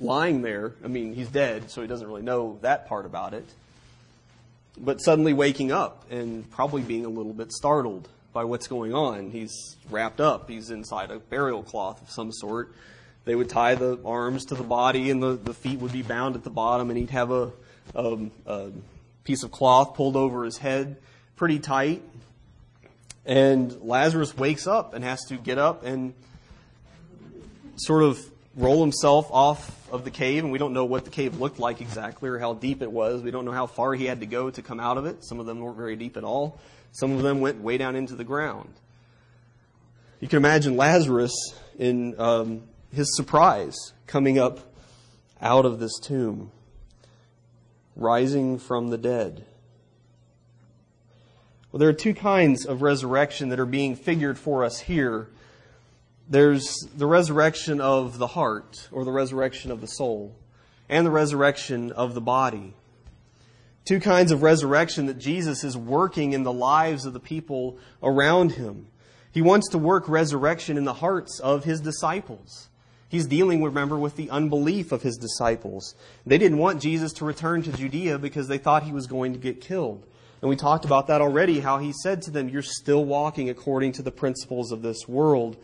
lying 0.00 0.42
there. 0.42 0.74
I 0.84 0.88
mean, 0.88 1.14
he's 1.14 1.28
dead, 1.28 1.70
so 1.70 1.80
he 1.80 1.86
doesn't 1.86 2.06
really 2.06 2.22
know 2.22 2.58
that 2.62 2.88
part 2.88 3.06
about 3.06 3.34
it. 3.34 3.46
But 4.78 5.00
suddenly 5.00 5.32
waking 5.32 5.70
up 5.70 6.10
and 6.10 6.50
probably 6.50 6.82
being 6.82 7.04
a 7.04 7.08
little 7.08 7.32
bit 7.32 7.52
startled 7.52 8.08
by 8.32 8.44
what's 8.44 8.66
going 8.66 8.94
on. 8.94 9.30
He's 9.30 9.76
wrapped 9.90 10.20
up, 10.20 10.50
he's 10.50 10.70
inside 10.70 11.12
a 11.12 11.20
burial 11.20 11.62
cloth 11.62 12.02
of 12.02 12.10
some 12.10 12.32
sort. 12.32 12.74
They 13.30 13.36
would 13.36 13.48
tie 13.48 13.76
the 13.76 13.96
arms 14.04 14.46
to 14.46 14.56
the 14.56 14.64
body, 14.64 15.08
and 15.08 15.22
the, 15.22 15.34
the 15.34 15.54
feet 15.54 15.78
would 15.78 15.92
be 15.92 16.02
bound 16.02 16.34
at 16.34 16.42
the 16.42 16.50
bottom, 16.50 16.90
and 16.90 16.98
he'd 16.98 17.10
have 17.10 17.30
a, 17.30 17.52
a, 17.94 18.18
a 18.44 18.70
piece 19.22 19.44
of 19.44 19.52
cloth 19.52 19.94
pulled 19.94 20.16
over 20.16 20.42
his 20.42 20.58
head 20.58 20.96
pretty 21.36 21.60
tight. 21.60 22.02
And 23.24 23.82
Lazarus 23.82 24.36
wakes 24.36 24.66
up 24.66 24.94
and 24.94 25.04
has 25.04 25.20
to 25.26 25.36
get 25.36 25.58
up 25.58 25.84
and 25.84 26.12
sort 27.76 28.02
of 28.02 28.18
roll 28.56 28.80
himself 28.80 29.28
off 29.30 29.76
of 29.92 30.02
the 30.02 30.10
cave, 30.10 30.42
and 30.42 30.50
we 30.52 30.58
don't 30.58 30.72
know 30.72 30.86
what 30.86 31.04
the 31.04 31.10
cave 31.12 31.38
looked 31.38 31.60
like 31.60 31.80
exactly 31.80 32.30
or 32.30 32.40
how 32.40 32.54
deep 32.54 32.82
it 32.82 32.90
was. 32.90 33.22
We 33.22 33.30
don't 33.30 33.44
know 33.44 33.52
how 33.52 33.68
far 33.68 33.94
he 33.94 34.06
had 34.06 34.18
to 34.18 34.26
go 34.26 34.50
to 34.50 34.60
come 34.60 34.80
out 34.80 34.98
of 34.98 35.06
it. 35.06 35.22
Some 35.22 35.38
of 35.38 35.46
them 35.46 35.60
weren't 35.60 35.76
very 35.76 35.94
deep 35.94 36.16
at 36.16 36.24
all. 36.24 36.58
Some 36.90 37.12
of 37.12 37.22
them 37.22 37.40
went 37.40 37.60
way 37.60 37.78
down 37.78 37.94
into 37.94 38.16
the 38.16 38.24
ground. 38.24 38.74
You 40.18 40.26
can 40.26 40.38
imagine 40.38 40.76
Lazarus 40.76 41.54
in 41.78 42.18
um, 42.18 42.62
his 42.92 43.14
surprise 43.16 43.92
coming 44.06 44.38
up 44.38 44.74
out 45.40 45.64
of 45.64 45.78
this 45.78 45.98
tomb, 45.98 46.50
rising 47.96 48.58
from 48.58 48.88
the 48.88 48.98
dead. 48.98 49.44
Well, 51.70 51.78
there 51.78 51.88
are 51.88 51.94
two 51.94 52.14
kinds 52.14 52.66
of 52.66 52.82
resurrection 52.82 53.48
that 53.50 53.60
are 53.60 53.66
being 53.66 53.94
figured 53.94 54.38
for 54.38 54.64
us 54.64 54.80
here 54.80 55.28
there's 56.30 56.86
the 56.96 57.06
resurrection 57.06 57.80
of 57.80 58.18
the 58.18 58.28
heart, 58.28 58.88
or 58.92 59.04
the 59.04 59.10
resurrection 59.10 59.72
of 59.72 59.80
the 59.80 59.88
soul, 59.88 60.36
and 60.88 61.04
the 61.04 61.10
resurrection 61.10 61.90
of 61.90 62.14
the 62.14 62.20
body. 62.20 62.72
Two 63.84 63.98
kinds 63.98 64.30
of 64.30 64.44
resurrection 64.44 65.06
that 65.06 65.18
Jesus 65.18 65.64
is 65.64 65.76
working 65.76 66.32
in 66.32 66.44
the 66.44 66.52
lives 66.52 67.04
of 67.04 67.14
the 67.14 67.20
people 67.20 67.78
around 68.00 68.52
him. 68.52 68.86
He 69.32 69.42
wants 69.42 69.68
to 69.70 69.78
work 69.78 70.08
resurrection 70.08 70.76
in 70.76 70.84
the 70.84 70.94
hearts 70.94 71.40
of 71.40 71.64
his 71.64 71.80
disciples. 71.80 72.68
He's 73.10 73.26
dealing, 73.26 73.62
remember, 73.62 73.98
with 73.98 74.16
the 74.16 74.30
unbelief 74.30 74.92
of 74.92 75.02
his 75.02 75.18
disciples. 75.18 75.94
They 76.24 76.38
didn't 76.38 76.58
want 76.58 76.80
Jesus 76.80 77.12
to 77.14 77.26
return 77.26 77.62
to 77.64 77.72
Judea 77.72 78.18
because 78.18 78.48
they 78.48 78.56
thought 78.56 78.84
he 78.84 78.92
was 78.92 79.06
going 79.06 79.32
to 79.32 79.38
get 79.38 79.60
killed. 79.60 80.06
And 80.40 80.48
we 80.48 80.56
talked 80.56 80.86
about 80.86 81.08
that 81.08 81.20
already, 81.20 81.60
how 81.60 81.78
he 81.78 81.92
said 82.02 82.22
to 82.22 82.30
them, 82.30 82.48
You're 82.48 82.62
still 82.62 83.04
walking 83.04 83.50
according 83.50 83.92
to 83.92 84.02
the 84.02 84.12
principles 84.12 84.72
of 84.72 84.80
this 84.80 85.06
world 85.06 85.58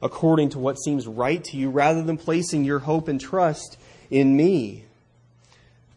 according 0.00 0.50
to 0.50 0.58
what 0.58 0.78
seems 0.78 1.06
right 1.06 1.42
to 1.44 1.56
you 1.56 1.70
rather 1.70 2.02
than 2.02 2.16
placing 2.16 2.64
your 2.64 2.80
hope 2.80 3.08
and 3.08 3.20
trust 3.20 3.78
in 4.10 4.36
me. 4.36 4.84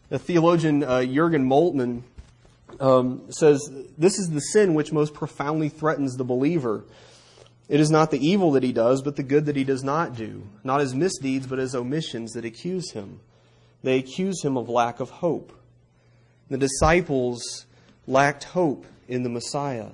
The 0.08 0.18
theologian 0.18 0.82
uh, 0.82 1.04
Jurgen 1.04 1.48
Moltmann 1.48 2.02
um, 2.80 3.22
says 3.30 3.60
this 3.96 4.18
is 4.18 4.30
the 4.30 4.40
sin 4.40 4.74
which 4.74 4.92
most 4.92 5.14
profoundly 5.14 5.68
threatens 5.68 6.16
the 6.16 6.24
believer. 6.24 6.84
It 7.68 7.80
is 7.80 7.90
not 7.90 8.10
the 8.10 8.26
evil 8.26 8.52
that 8.52 8.62
he 8.62 8.72
does, 8.72 9.02
but 9.02 9.16
the 9.16 9.22
good 9.22 9.46
that 9.46 9.56
he 9.56 9.64
does 9.64 9.82
not 9.82 10.16
do. 10.16 10.46
Not 10.64 10.80
his 10.80 10.94
misdeeds, 10.94 11.46
but 11.46 11.58
his 11.58 11.74
omissions 11.74 12.32
that 12.32 12.44
accuse 12.44 12.90
him. 12.92 13.20
They 13.82 13.98
accuse 13.98 14.42
him 14.42 14.56
of 14.56 14.68
lack 14.68 15.00
of 15.00 15.10
hope. 15.10 15.52
The 16.50 16.58
disciples 16.58 17.66
lacked 18.06 18.44
hope 18.44 18.84
in 19.08 19.22
the 19.22 19.28
Messiah. 19.28 19.90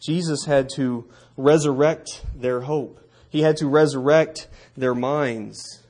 Jesus 0.00 0.44
had 0.44 0.68
to 0.76 1.08
resurrect 1.36 2.24
their 2.36 2.60
hope. 2.60 3.00
He 3.30 3.42
had 3.42 3.56
to 3.56 3.66
resurrect 3.66 4.48
their 4.76 4.94
minds. 4.94 5.82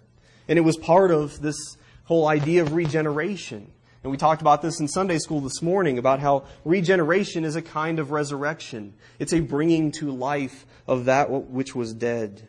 And 0.49 0.59
it 0.59 0.63
was 0.63 0.77
part 0.77 1.11
of 1.11 1.43
this 1.43 1.57
whole 2.05 2.27
idea 2.27 2.63
of 2.63 2.73
regeneration. 2.73 3.71
And 4.05 4.11
we 4.11 4.19
talked 4.19 4.43
about 4.43 4.61
this 4.61 4.81
in 4.81 4.87
Sunday 4.87 5.19
school 5.19 5.41
this 5.41 5.63
morning 5.63 5.97
about 5.97 6.21
how 6.21 6.45
regeneration 6.67 7.43
is 7.43 7.57
a 7.57 7.63
kind 7.63 7.99
of 7.99 8.11
resurrection. 8.11 8.93
It's 9.19 9.33
a 9.33 9.41
bringing 9.41 9.93
to 9.93 10.11
life 10.11 10.67
of 10.87 11.07
that 11.07 11.31
which 11.31 11.75
was 11.75 11.95
dead. 11.95 12.47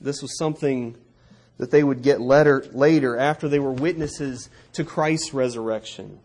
This 0.00 0.22
was 0.22 0.38
something 0.38 0.96
that 1.58 1.70
they 1.70 1.84
would 1.84 2.02
get 2.02 2.22
later, 2.22 2.66
later 2.72 3.18
after 3.18 3.46
they 3.46 3.58
were 3.58 3.72
witnesses 3.72 4.48
to 4.72 4.84
Christ's 4.84 5.34
resurrection. 5.34 6.18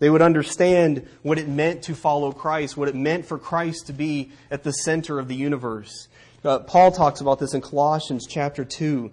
They 0.00 0.10
would 0.10 0.22
understand 0.22 1.06
what 1.22 1.38
it 1.38 1.46
meant 1.46 1.84
to 1.84 1.94
follow 1.94 2.32
Christ, 2.32 2.76
what 2.76 2.88
it 2.88 2.96
meant 2.96 3.26
for 3.26 3.38
Christ 3.38 3.86
to 3.86 3.92
be 3.92 4.32
at 4.50 4.64
the 4.64 4.72
center 4.72 5.20
of 5.20 5.28
the 5.28 5.36
universe. 5.36 6.08
Uh, 6.44 6.58
Paul 6.60 6.90
talks 6.90 7.20
about 7.20 7.38
this 7.38 7.54
in 7.54 7.60
Colossians 7.60 8.26
chapter 8.28 8.64
2. 8.64 9.12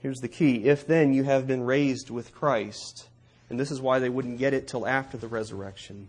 Here's 0.00 0.20
the 0.20 0.28
key. 0.28 0.64
If 0.64 0.86
then 0.86 1.12
you 1.12 1.24
have 1.24 1.46
been 1.46 1.64
raised 1.64 2.08
with 2.10 2.32
Christ, 2.32 3.08
and 3.50 3.58
this 3.58 3.70
is 3.70 3.80
why 3.80 3.98
they 3.98 4.08
wouldn't 4.08 4.38
get 4.38 4.54
it 4.54 4.68
till 4.68 4.86
after 4.86 5.16
the 5.16 5.28
resurrection, 5.28 6.08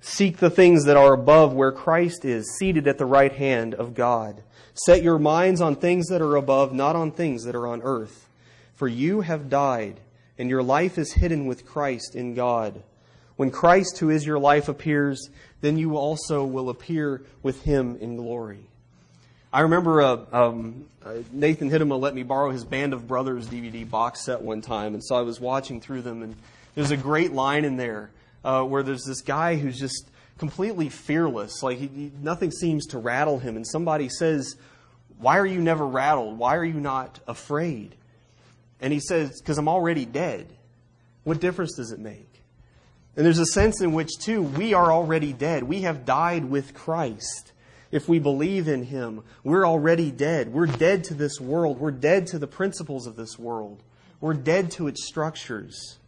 seek 0.00 0.36
the 0.36 0.50
things 0.50 0.84
that 0.84 0.96
are 0.96 1.12
above 1.12 1.54
where 1.54 1.72
Christ 1.72 2.24
is, 2.24 2.56
seated 2.56 2.86
at 2.86 2.98
the 2.98 3.06
right 3.06 3.32
hand 3.32 3.74
of 3.74 3.94
God. 3.94 4.42
Set 4.74 5.02
your 5.02 5.18
minds 5.18 5.60
on 5.60 5.74
things 5.74 6.06
that 6.06 6.22
are 6.22 6.36
above, 6.36 6.72
not 6.72 6.94
on 6.94 7.10
things 7.10 7.44
that 7.44 7.56
are 7.56 7.66
on 7.66 7.82
earth. 7.82 8.28
For 8.74 8.86
you 8.86 9.22
have 9.22 9.50
died, 9.50 9.98
and 10.38 10.48
your 10.48 10.62
life 10.62 10.98
is 10.98 11.14
hidden 11.14 11.46
with 11.46 11.66
Christ 11.66 12.14
in 12.14 12.34
God. 12.34 12.84
When 13.34 13.50
Christ, 13.50 13.98
who 13.98 14.08
is 14.08 14.24
your 14.24 14.38
life, 14.38 14.68
appears, 14.68 15.30
then 15.62 15.78
you 15.78 15.96
also 15.96 16.44
will 16.44 16.68
appear 16.68 17.22
with 17.42 17.62
him 17.62 17.96
in 18.00 18.14
glory. 18.14 18.68
I 19.50 19.60
remember 19.60 20.02
uh, 20.02 20.18
um, 20.30 20.86
uh, 21.02 21.14
Nathan 21.32 21.70
Hittema 21.70 21.98
let 21.98 22.14
me 22.14 22.22
borrow 22.22 22.50
his 22.50 22.64
Band 22.64 22.92
of 22.92 23.08
Brothers 23.08 23.48
DVD 23.48 23.88
box 23.88 24.22
set 24.22 24.42
one 24.42 24.60
time, 24.60 24.92
and 24.92 25.02
so 25.02 25.16
I 25.16 25.22
was 25.22 25.40
watching 25.40 25.80
through 25.80 26.02
them, 26.02 26.22
and 26.22 26.36
there's 26.74 26.90
a 26.90 26.98
great 26.98 27.32
line 27.32 27.64
in 27.64 27.78
there 27.78 28.10
uh, 28.44 28.62
where 28.64 28.82
there's 28.82 29.04
this 29.04 29.22
guy 29.22 29.56
who's 29.56 29.78
just 29.78 30.10
completely 30.36 30.90
fearless, 30.90 31.62
like 31.62 31.78
he, 31.78 31.86
he, 31.86 32.12
nothing 32.20 32.50
seems 32.50 32.86
to 32.88 32.98
rattle 32.98 33.38
him, 33.38 33.56
and 33.56 33.66
somebody 33.66 34.10
says, 34.10 34.54
"Why 35.18 35.38
are 35.38 35.46
you 35.46 35.62
never 35.62 35.86
rattled? 35.86 36.38
Why 36.38 36.56
are 36.56 36.64
you 36.64 36.78
not 36.78 37.18
afraid?" 37.26 37.94
And 38.82 38.92
he 38.92 39.00
says, 39.00 39.40
"Because 39.40 39.56
I'm 39.56 39.68
already 39.68 40.04
dead. 40.04 40.46
What 41.24 41.40
difference 41.40 41.74
does 41.74 41.90
it 41.90 42.00
make?" 42.00 42.42
And 43.16 43.24
there's 43.24 43.38
a 43.38 43.46
sense 43.46 43.80
in 43.80 43.94
which, 43.94 44.10
too, 44.18 44.42
we 44.42 44.74
are 44.74 44.92
already 44.92 45.32
dead. 45.32 45.64
We 45.64 45.82
have 45.82 46.04
died 46.04 46.44
with 46.44 46.74
Christ. 46.74 47.52
If 47.90 48.08
we 48.08 48.18
believe 48.18 48.68
in 48.68 48.84
him, 48.84 49.22
we're 49.42 49.66
already 49.66 50.10
dead. 50.10 50.52
We're 50.52 50.66
dead 50.66 51.04
to 51.04 51.14
this 51.14 51.40
world. 51.40 51.78
We're 51.78 51.90
dead 51.90 52.26
to 52.28 52.38
the 52.38 52.46
principles 52.46 53.06
of 53.06 53.16
this 53.16 53.38
world. 53.38 53.82
We're 54.20 54.34
dead 54.34 54.70
to 54.72 54.88
its 54.88 55.06
structures 55.06 55.98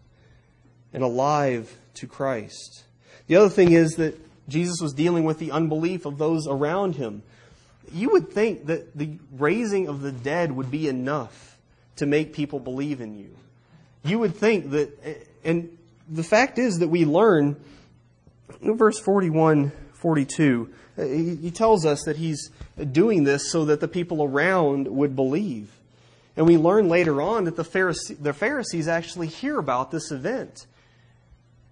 and 0.93 1.03
alive 1.03 1.77
to 1.95 2.07
Christ. 2.07 2.85
The 3.29 3.37
other 3.37 3.49
thing 3.49 3.73
is 3.73 3.93
that 3.93 4.19
Jesus 4.49 4.81
was 4.81 4.93
dealing 4.93 5.25
with 5.25 5.39
the 5.39 5.53
unbelief 5.53 6.05
of 6.05 6.19
those 6.19 6.47
around 6.47 6.97
him. 6.97 7.23
You 7.93 8.11
would 8.11 8.31
think 8.31 8.67
that 8.67 8.97
the 8.97 9.19
raising 9.33 9.89
of 9.89 10.03
the 10.03 10.13
dead 10.13 10.53
would 10.53 10.71
be 10.71 10.89
enough 10.89 11.57
to 11.97 12.07
make 12.07 12.33
people 12.33 12.59
believe 12.59 13.01
in 13.01 13.17
you. 13.19 13.31
You 14.05 14.19
would 14.19 14.35
think 14.35 14.71
that, 14.71 15.27
and 15.45 15.77
the 16.09 16.23
fact 16.23 16.59
is 16.59 16.79
that 16.79 16.89
we 16.89 17.05
learn, 17.05 17.57
verse 18.61 18.99
41, 18.99 19.73
42, 19.95 20.71
Uh, 21.01 21.07
he 21.07 21.51
tells 21.51 21.87
us 21.87 22.03
that 22.05 22.17
he's 22.17 22.51
doing 22.93 23.25
this 23.25 23.51
so 23.51 23.65
that 23.65 23.81
the 23.81 23.89
people 23.89 24.23
around 24.23 24.87
would 24.89 25.17
believe. 25.17 25.71
And 26.37 26.47
we 26.47 26.57
learn 26.57 26.89
later 26.89 27.21
on 27.23 27.45
that 27.45 27.57
the 27.57 27.65
Pharisees, 27.65 28.19
the 28.19 28.33
Pharisees 28.33 28.89
actually 28.89 29.27
hear 29.27 29.59
about 29.59 29.91
this 29.91 30.11
event. 30.11 30.67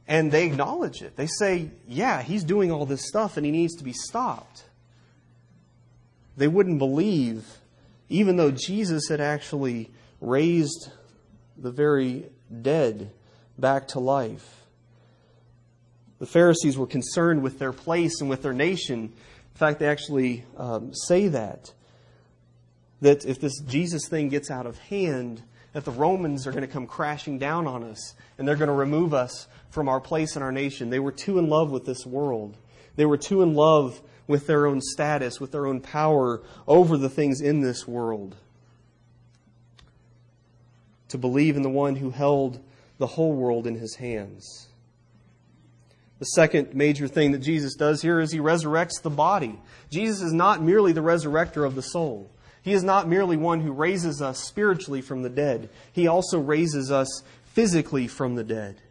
And 0.06 0.32
they 0.32 0.46
acknowledge 0.46 1.02
it. 1.02 1.16
They 1.16 1.26
say, 1.26 1.70
yeah, 1.86 2.22
he's 2.22 2.42
doing 2.42 2.72
all 2.72 2.86
this 2.86 3.06
stuff 3.06 3.36
and 3.36 3.44
he 3.44 3.52
needs 3.52 3.76
to 3.76 3.84
be 3.84 3.92
stopped. 3.92 4.64
They 6.36 6.48
wouldn't 6.48 6.78
believe, 6.78 7.44
even 8.08 8.36
though 8.36 8.50
Jesus 8.50 9.08
had 9.08 9.20
actually 9.20 9.90
raised 10.20 10.90
the 11.56 11.70
very 11.70 12.24
dead 12.62 13.10
back 13.58 13.88
to 13.88 14.00
life. 14.00 14.57
The 16.18 16.26
Pharisees 16.26 16.76
were 16.76 16.86
concerned 16.86 17.42
with 17.42 17.58
their 17.58 17.72
place 17.72 18.20
and 18.20 18.28
with 18.28 18.42
their 18.42 18.52
nation. 18.52 19.04
In 19.04 19.58
fact, 19.58 19.78
they 19.78 19.86
actually 19.86 20.44
um, 20.56 20.92
say 20.94 21.28
that. 21.28 21.72
That 23.00 23.24
if 23.24 23.40
this 23.40 23.60
Jesus 23.60 24.08
thing 24.08 24.28
gets 24.28 24.50
out 24.50 24.66
of 24.66 24.78
hand, 24.78 25.42
that 25.72 25.84
the 25.84 25.90
Romans 25.92 26.46
are 26.46 26.50
going 26.50 26.62
to 26.62 26.72
come 26.72 26.86
crashing 26.86 27.38
down 27.38 27.66
on 27.66 27.84
us 27.84 28.14
and 28.36 28.46
they're 28.46 28.56
going 28.56 28.68
to 28.68 28.74
remove 28.74 29.14
us 29.14 29.46
from 29.70 29.88
our 29.88 30.00
place 30.00 30.34
in 30.34 30.42
our 30.42 30.52
nation. 30.52 30.90
They 30.90 30.98
were 30.98 31.12
too 31.12 31.38
in 31.38 31.48
love 31.48 31.70
with 31.70 31.84
this 31.84 32.04
world. 32.04 32.56
They 32.96 33.06
were 33.06 33.16
too 33.16 33.42
in 33.42 33.54
love 33.54 34.00
with 34.26 34.46
their 34.46 34.66
own 34.66 34.80
status, 34.80 35.40
with 35.40 35.52
their 35.52 35.66
own 35.66 35.80
power 35.80 36.42
over 36.66 36.96
the 36.96 37.08
things 37.08 37.40
in 37.40 37.60
this 37.60 37.86
world. 37.86 38.36
To 41.08 41.18
believe 41.18 41.56
in 41.56 41.62
the 41.62 41.70
one 41.70 41.96
who 41.96 42.10
held 42.10 42.60
the 42.98 43.06
whole 43.06 43.32
world 43.32 43.66
in 43.66 43.76
his 43.76 43.96
hands. 43.96 44.67
The 46.18 46.26
second 46.26 46.74
major 46.74 47.06
thing 47.06 47.32
that 47.32 47.38
Jesus 47.38 47.74
does 47.74 48.02
here 48.02 48.18
is 48.20 48.32
he 48.32 48.38
resurrects 48.38 49.02
the 49.02 49.10
body. 49.10 49.58
Jesus 49.90 50.20
is 50.20 50.32
not 50.32 50.62
merely 50.62 50.92
the 50.92 51.00
resurrector 51.00 51.64
of 51.64 51.74
the 51.74 51.82
soul. 51.82 52.30
He 52.62 52.72
is 52.72 52.82
not 52.82 53.08
merely 53.08 53.36
one 53.36 53.60
who 53.60 53.72
raises 53.72 54.20
us 54.20 54.40
spiritually 54.40 55.00
from 55.00 55.22
the 55.22 55.30
dead. 55.30 55.70
He 55.92 56.08
also 56.08 56.40
raises 56.40 56.90
us 56.90 57.22
physically 57.44 58.08
from 58.08 58.34
the 58.34 58.44
dead. 58.44 58.82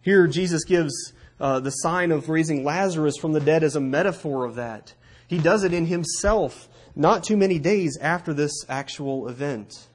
Here, 0.00 0.26
Jesus 0.28 0.64
gives 0.64 1.12
uh, 1.40 1.60
the 1.60 1.70
sign 1.70 2.12
of 2.12 2.28
raising 2.28 2.64
Lazarus 2.64 3.16
from 3.16 3.32
the 3.32 3.40
dead 3.40 3.64
as 3.64 3.76
a 3.76 3.80
metaphor 3.80 4.44
of 4.44 4.54
that. 4.54 4.94
He 5.26 5.38
does 5.38 5.64
it 5.64 5.72
in 5.72 5.86
himself 5.86 6.68
not 6.94 7.24
too 7.24 7.36
many 7.36 7.58
days 7.58 7.98
after 8.00 8.32
this 8.32 8.64
actual 8.68 9.28
event. 9.28 9.87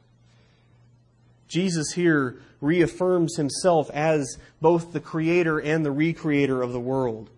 Jesus 1.53 1.91
here 1.91 2.39
reaffirms 2.61 3.37
himself 3.37 3.91
as 3.91 4.39
both 4.59 4.91
the 4.91 4.99
creator 4.99 5.59
and 5.59 5.85
the 5.85 5.91
recreator 5.91 6.63
of 6.63 6.73
the 6.73 6.79
world. 6.79 7.29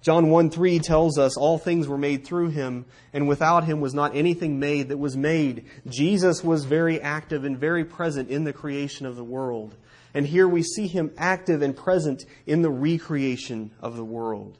John 0.00 0.30
1 0.30 0.50
3 0.50 0.78
tells 0.78 1.18
us 1.18 1.36
all 1.36 1.58
things 1.58 1.88
were 1.88 1.98
made 1.98 2.24
through 2.24 2.50
him, 2.50 2.84
and 3.12 3.26
without 3.26 3.64
him 3.64 3.80
was 3.80 3.92
not 3.92 4.14
anything 4.14 4.60
made 4.60 4.90
that 4.90 4.98
was 4.98 5.16
made. 5.16 5.64
Jesus 5.88 6.44
was 6.44 6.66
very 6.66 7.00
active 7.00 7.44
and 7.44 7.58
very 7.58 7.84
present 7.84 8.30
in 8.30 8.44
the 8.44 8.52
creation 8.52 9.06
of 9.06 9.16
the 9.16 9.24
world. 9.24 9.74
And 10.12 10.24
here 10.24 10.46
we 10.46 10.62
see 10.62 10.86
him 10.86 11.10
active 11.16 11.60
and 11.60 11.76
present 11.76 12.24
in 12.46 12.62
the 12.62 12.70
recreation 12.70 13.72
of 13.80 13.96
the 13.96 14.04
world. 14.04 14.56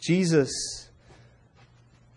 Jesus, 0.00 0.88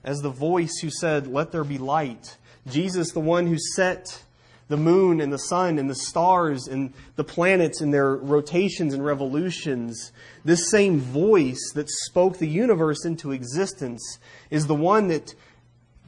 as 0.03 0.21
the 0.21 0.31
voice 0.31 0.79
who 0.81 0.89
said, 0.89 1.27
Let 1.27 1.51
there 1.51 1.63
be 1.63 1.77
light. 1.77 2.37
Jesus, 2.65 3.11
the 3.11 3.19
one 3.19 3.45
who 3.45 3.57
set 3.75 4.23
the 4.67 4.77
moon 4.77 5.21
and 5.21 5.31
the 5.31 5.37
sun 5.37 5.79
and 5.79 5.89
the 5.89 5.95
stars 5.95 6.67
and 6.67 6.93
the 7.15 7.23
planets 7.23 7.81
and 7.81 7.93
their 7.93 8.15
rotations 8.15 8.93
and 8.93 9.03
revolutions. 9.03 10.11
This 10.43 10.69
same 10.69 10.99
voice 10.99 11.71
that 11.75 11.89
spoke 11.89 12.37
the 12.37 12.47
universe 12.47 13.05
into 13.05 13.31
existence 13.31 14.19
is 14.49 14.67
the 14.67 14.75
one 14.75 15.07
that 15.07 15.33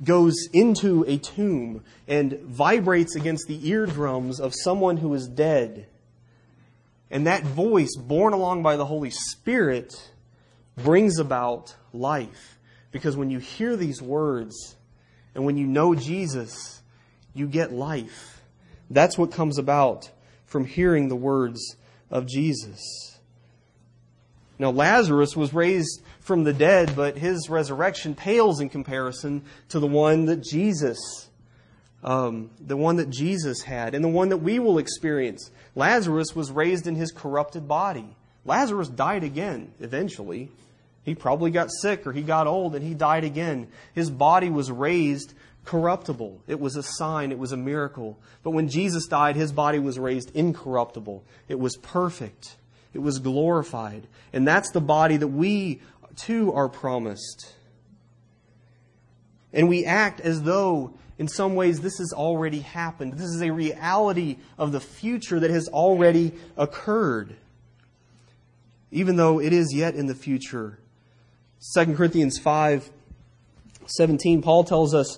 goes 0.04 0.36
into 0.54 1.04
a 1.08 1.18
tomb 1.18 1.84
and 2.08 2.40
vibrates 2.40 3.16
against 3.16 3.48
the 3.48 3.68
eardrums 3.68 4.40
of 4.40 4.54
someone 4.56 4.98
who 4.98 5.14
is 5.14 5.28
dead. 5.28 5.88
And 7.12 7.28
that 7.28 7.44
voice, 7.44 7.96
borne 7.98 8.34
along 8.34 8.64
by 8.64 8.76
the 8.76 8.86
Holy 8.86 9.10
Spirit, 9.10 10.12
brings 10.78 11.18
about 11.18 11.76
life. 11.92 12.60
Because 12.92 13.18
when 13.18 13.30
you 13.30 13.40
hear 13.40 13.76
these 13.76 14.02
words 14.02 14.76
and 15.36 15.46
when 15.46 15.58
you 15.58 15.68
know 15.68 15.96
Jesus, 15.96 16.82
you 17.34 17.48
get 17.48 17.72
life. 17.72 18.39
That's 18.90 19.18
what 19.18 19.32
comes 19.32 19.58
about 19.58 20.10
from 20.46 20.66
hearing 20.66 21.10
the 21.10 21.16
words 21.16 21.76
of 22.10 22.28
Jesus. 22.28 23.20
Now, 24.58 24.72
Lazarus 24.72 25.38
was 25.38 25.54
raised 25.54 26.02
from 26.20 26.44
the 26.44 26.54
dead, 26.54 26.94
but 26.96 27.18
his 27.18 27.50
resurrection 27.50 28.14
pales 28.14 28.60
in 28.60 28.70
comparison 28.70 29.44
to 29.70 29.80
the 29.80 29.88
one 29.88 30.26
that 30.26 30.44
Jesus, 30.44 31.30
um, 32.04 32.50
the 32.60 32.76
one 32.76 32.98
that 32.98 33.10
Jesus 33.10 33.62
had, 33.62 33.96
and 33.96 34.04
the 34.04 34.10
one 34.10 34.30
that 34.30 34.38
we 34.38 34.60
will 34.60 34.78
experience. 34.78 35.50
Lazarus 35.76 36.36
was 36.36 36.52
raised 36.52 36.88
in 36.88 36.96
his 36.96 37.12
corrupted 37.12 37.68
body. 37.68 38.18
Lazarus 38.44 38.90
died 38.90 39.24
again 39.24 39.72
eventually. 39.80 40.50
He 41.04 41.16
probably 41.16 41.52
got 41.52 41.72
sick 41.72 42.06
or 42.06 42.12
he 42.12 42.22
got 42.22 42.46
old 42.46 42.76
and 42.76 42.86
he 42.86 42.94
died 42.94 43.24
again. 43.24 43.70
His 43.94 44.10
body 44.10 44.50
was 44.50 44.72
raised 44.72 45.34
corruptible. 45.70 46.42
It 46.48 46.60
was 46.60 46.76
a 46.76 46.82
sign, 46.82 47.32
it 47.32 47.38
was 47.38 47.52
a 47.52 47.58
miracle. 47.58 48.18
But 48.42 48.52
when 48.52 48.70
Jesus 48.70 49.06
died, 49.06 49.36
his 49.36 49.52
body 49.52 49.78
was 49.78 50.00
raised 50.00 50.36
incorruptible. 50.36 51.24
It 51.48 51.60
was 51.60 51.78
perfect. 51.78 52.56
It 52.92 53.00
was 53.00 53.20
glorified. 53.20 54.08
And 54.34 54.48
that's 54.48 54.72
the 54.72 54.82
body 54.82 55.18
that 55.18 55.28
we 55.28 55.80
too 56.16 56.52
are 56.54 56.70
promised. 56.70 57.54
And 59.54 59.70
we 59.70 59.86
act 59.86 60.20
as 60.22 60.42
though, 60.42 60.96
in 61.20 61.28
some 61.28 61.54
ways, 61.54 61.82
this 61.82 62.00
has 62.00 62.14
already 62.14 62.62
happened. 62.62 63.14
This 63.14 63.30
is 63.30 63.42
a 63.44 63.52
reality 63.52 64.38
of 64.58 64.72
the 64.72 64.80
future 64.80 65.40
that 65.40 65.52
has 65.52 65.68
already 65.68 66.32
occurred, 66.58 67.36
even 68.92 69.18
though 69.18 69.40
it 69.40 69.54
is 69.54 69.72
yet 69.72 69.94
in 69.94 70.08
the 70.08 70.16
future. 70.16 70.80
2 71.76 71.94
Corinthians 71.94 72.40
5 72.40 72.90
17, 73.86 74.44
Paul 74.44 74.64
tells 74.64 74.94
us, 74.94 75.18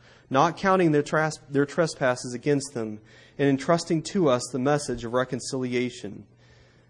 not 0.31 0.57
counting 0.57 0.91
their, 0.91 1.03
tras- 1.03 1.39
their 1.49 1.65
trespasses 1.67 2.33
against 2.33 2.73
them, 2.73 2.99
and 3.37 3.49
entrusting 3.49 4.01
to 4.01 4.29
us 4.29 4.41
the 4.51 4.59
message 4.59 5.03
of 5.03 5.13
reconciliation. 5.13 6.23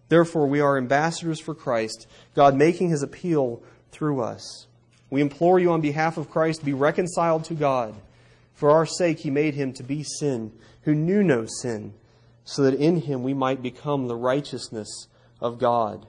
Therefore, 0.08 0.48
we 0.48 0.60
are 0.60 0.78
ambassadors 0.78 1.40
for 1.40 1.56
Christ, 1.56 2.08
God 2.36 2.56
making 2.56 2.90
his 2.90 3.02
appeal 3.02 3.64
through 3.92 4.22
us. 4.22 4.68
We 5.10 5.22
implore 5.22 5.60
you 5.60 5.72
on 5.72 5.82
behalf 5.82 6.18
of 6.18 6.30
Christ, 6.30 6.64
be 6.64 6.74
reconciled 6.74 7.44
to 7.46 7.54
God. 7.56 7.96
For 8.54 8.70
our 8.70 8.86
sake, 8.86 9.20
he 9.20 9.32
made 9.32 9.56
him 9.56 9.74
to 9.74 9.84
be 9.84 10.04
sin, 10.04 10.52
who 10.84 10.94
knew 10.94 11.24
no 11.24 11.46
sin, 11.62 11.94
so 12.46 12.64
that 12.64 12.76
in 12.76 13.02
him 13.02 13.24
we 13.24 13.34
might 13.34 13.64
become 13.64 14.08
the 14.08 14.16
righteousness 14.16 15.08
of 15.40 15.58
God. 15.58 16.06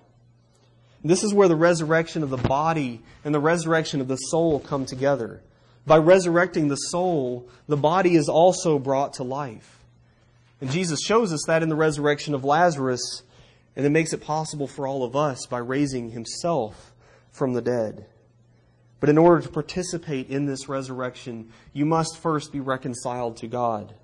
This 1.04 1.24
is 1.24 1.34
where 1.34 1.48
the 1.48 1.56
resurrection 1.56 2.22
of 2.22 2.30
the 2.30 2.36
body 2.36 3.00
and 3.24 3.34
the 3.34 3.40
resurrection 3.40 4.00
of 4.00 4.08
the 4.08 4.16
soul 4.16 4.60
come 4.60 4.86
together. 4.86 5.42
By 5.86 5.98
resurrecting 5.98 6.68
the 6.68 6.76
soul, 6.76 7.48
the 7.66 7.76
body 7.76 8.14
is 8.14 8.28
also 8.28 8.78
brought 8.78 9.14
to 9.14 9.24
life. 9.24 9.84
And 10.60 10.70
Jesus 10.70 11.00
shows 11.00 11.32
us 11.32 11.42
that 11.48 11.62
in 11.62 11.68
the 11.68 11.76
resurrection 11.76 12.34
of 12.34 12.44
Lazarus, 12.44 13.22
and 13.74 13.84
it 13.84 13.90
makes 13.90 14.12
it 14.12 14.20
possible 14.20 14.68
for 14.68 14.86
all 14.86 15.02
of 15.02 15.16
us 15.16 15.46
by 15.46 15.58
raising 15.58 16.10
himself 16.10 16.92
from 17.32 17.52
the 17.52 17.62
dead. 17.62 18.06
But 19.00 19.08
in 19.08 19.18
order 19.18 19.42
to 19.42 19.48
participate 19.48 20.30
in 20.30 20.46
this 20.46 20.68
resurrection, 20.68 21.50
you 21.72 21.84
must 21.84 22.18
first 22.18 22.52
be 22.52 22.60
reconciled 22.60 23.38
to 23.38 23.48
God. 23.48 23.94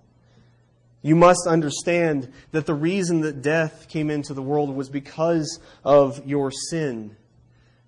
You 1.03 1.15
must 1.15 1.47
understand 1.47 2.33
that 2.51 2.67
the 2.67 2.75
reason 2.75 3.21
that 3.21 3.41
death 3.41 3.87
came 3.89 4.11
into 4.11 4.35
the 4.35 4.43
world 4.43 4.75
was 4.75 4.89
because 4.89 5.61
of 5.85 6.27
your 6.27 6.51
sin. 6.51 7.17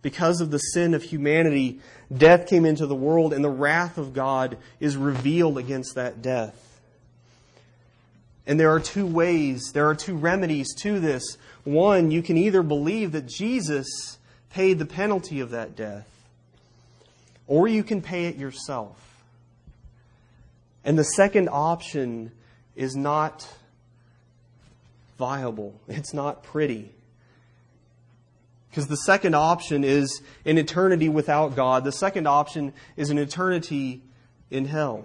Because 0.03 0.41
of 0.41 0.51
the 0.51 0.59
sin 0.59 0.95
of 0.95 1.03
humanity, 1.03 1.81
death 2.15 2.47
came 2.47 2.65
into 2.65 2.87
the 2.87 2.95
world, 2.95 3.33
and 3.33 3.45
the 3.45 3.51
wrath 3.51 3.99
of 3.99 4.15
God 4.15 4.57
is 4.79 4.97
revealed 4.97 5.59
against 5.59 5.95
that 5.95 6.23
death. 6.23 6.81
And 8.47 8.59
there 8.59 8.71
are 8.71 8.81
two 8.81 9.07
ways, 9.07 9.71
there 9.75 9.89
are 9.89 9.95
two 9.95 10.17
remedies 10.17 10.75
to 10.77 10.99
this. 10.99 11.37
One, 11.65 12.11
you 12.11 12.23
can 12.23 12.37
either 12.37 12.63
believe 12.63 13.13
that 13.13 13.27
Jesus 13.27 14.19
paid 14.51 14.79
the 14.79 14.87
penalty 14.87 15.41
of 15.41 15.51
that 15.51 15.77
death, 15.77 16.09
or 17.47 17.69
you 17.69 17.85
can 17.85 18.01
pay 18.01 18.27
it 18.27 18.37
yourself. 18.37 18.97
And 20.85 20.99
the 20.99 21.05
second 21.05 21.49
option 21.53 22.33
is 22.75 22.97
not 22.97 23.47
viable, 25.19 25.79
it's 25.87 26.15
not 26.15 26.43
pretty. 26.43 26.91
Because 28.71 28.87
the 28.87 28.97
second 28.97 29.35
option 29.35 29.83
is 29.83 30.23
an 30.45 30.57
eternity 30.57 31.09
without 31.09 31.57
God. 31.57 31.85
The 31.85 31.93
second 31.93 32.27
option 32.27 32.73
is 32.97 33.11
an 33.11 33.19
eternity 33.19 34.03
in 34.51 34.65
hell. 34.67 35.05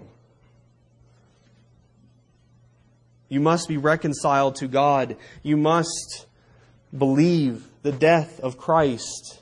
You 3.28 3.40
must 3.40 3.68
be 3.68 3.76
reconciled 3.76 4.54
to 4.56 4.68
God. 4.68 5.16
You 5.42 5.56
must 5.56 6.26
believe 6.96 7.66
the 7.82 7.90
death 7.90 8.38
of 8.38 8.56
Christ. 8.56 9.40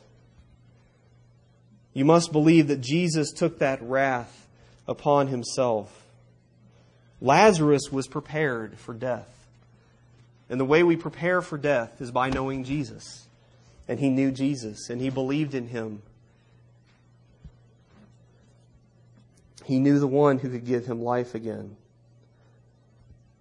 You 1.93 2.07
must 2.07 2.33
believe 2.33 2.69
that 2.69 2.81
Jesus 2.81 3.31
took 3.31 3.59
that 3.59 3.83
wrath 3.83 4.49
upon 4.89 5.29
himself. 5.29 6.03
Lazarus 7.21 7.93
was 7.93 8.07
prepared 8.07 8.79
for 8.79 8.95
death. 8.95 9.29
And 10.49 10.59
the 10.59 10.65
way 10.65 10.83
we 10.83 10.97
prepare 10.97 11.43
for 11.43 11.59
death 11.59 12.01
is 12.01 12.11
by 12.11 12.31
knowing 12.31 12.65
Jesus. 12.65 13.27
And 13.89 14.01
he 14.01 14.09
knew 14.09 14.31
Jesus 14.31 14.89
and 14.89 15.01
he 15.01 15.11
believed 15.11 15.55
in 15.55 15.69
him. 15.69 16.03
He 19.65 19.79
knew 19.79 19.99
the 19.99 20.07
one 20.07 20.39
who 20.39 20.51
could 20.51 20.67
give 20.67 20.87
him 20.87 21.03
life 21.03 21.35
again. 21.35 21.77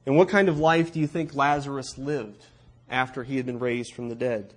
And 0.06 0.18
what 0.18 0.30
kind 0.30 0.50
of 0.50 0.60
life 0.60 0.94
do 0.94 1.00
you 1.00 1.08
think 1.08 1.34
Lazarus 1.34 1.98
lived 1.98 2.46
after 2.90 3.24
he 3.24 3.38
had 3.38 3.46
been 3.46 3.60
raised 3.60 3.94
from 3.94 4.10
the 4.10 4.16
dead? 4.16 4.54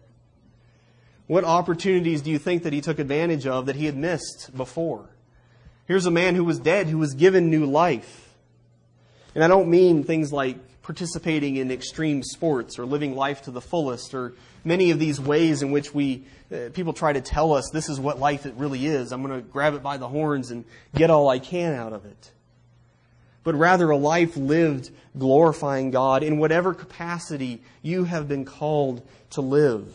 What 1.26 1.44
opportunities 1.44 2.22
do 2.22 2.30
you 2.30 2.38
think 2.38 2.62
that 2.62 2.72
he 2.72 2.80
took 2.80 2.98
advantage 2.98 3.46
of 3.46 3.66
that 3.66 3.76
he 3.76 3.86
had 3.86 3.96
missed 3.96 4.56
before? 4.56 5.08
Here's 5.86 6.06
a 6.06 6.10
man 6.10 6.34
who 6.34 6.44
was 6.44 6.58
dead 6.58 6.88
who 6.88 6.98
was 6.98 7.14
given 7.14 7.50
new 7.50 7.64
life. 7.64 8.34
And 9.34 9.42
I 9.42 9.48
don't 9.48 9.68
mean 9.68 10.02
things 10.02 10.32
like 10.32 10.56
participating 10.86 11.56
in 11.56 11.72
extreme 11.72 12.22
sports 12.22 12.78
or 12.78 12.86
living 12.86 13.16
life 13.16 13.42
to 13.42 13.50
the 13.50 13.60
fullest 13.60 14.14
or 14.14 14.32
many 14.64 14.92
of 14.92 15.00
these 15.00 15.20
ways 15.20 15.60
in 15.60 15.72
which 15.72 15.92
we 15.92 16.22
uh, 16.52 16.68
people 16.74 16.92
try 16.92 17.12
to 17.12 17.20
tell 17.20 17.52
us 17.52 17.68
this 17.72 17.88
is 17.88 17.98
what 17.98 18.20
life 18.20 18.46
it 18.46 18.54
really 18.54 18.86
is. 18.86 19.10
I'm 19.10 19.20
going 19.20 19.34
to 19.34 19.44
grab 19.44 19.74
it 19.74 19.82
by 19.82 19.96
the 19.96 20.06
horns 20.06 20.52
and 20.52 20.64
get 20.94 21.10
all 21.10 21.28
I 21.28 21.40
can 21.40 21.74
out 21.74 21.92
of 21.92 22.04
it. 22.06 22.30
But 23.42 23.56
rather 23.56 23.90
a 23.90 23.96
life 23.96 24.36
lived 24.36 24.90
glorifying 25.18 25.90
God 25.90 26.22
in 26.22 26.38
whatever 26.38 26.72
capacity 26.72 27.62
you 27.82 28.04
have 28.04 28.28
been 28.28 28.44
called 28.44 29.02
to 29.30 29.40
live. 29.40 29.92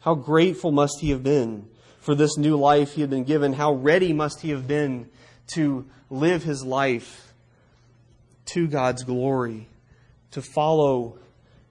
How 0.00 0.16
grateful 0.16 0.72
must 0.72 0.98
he 1.00 1.10
have 1.10 1.22
been 1.22 1.68
for 2.00 2.16
this 2.16 2.36
new 2.36 2.56
life 2.56 2.94
he 2.94 3.00
had 3.00 3.10
been 3.10 3.22
given? 3.22 3.52
How 3.52 3.74
ready 3.74 4.12
must 4.12 4.40
he 4.40 4.50
have 4.50 4.66
been 4.66 5.08
to 5.54 5.86
live 6.10 6.42
his 6.42 6.64
life 6.64 7.32
to 8.46 8.66
God's 8.66 9.04
glory, 9.04 9.68
to 10.32 10.42
follow 10.42 11.18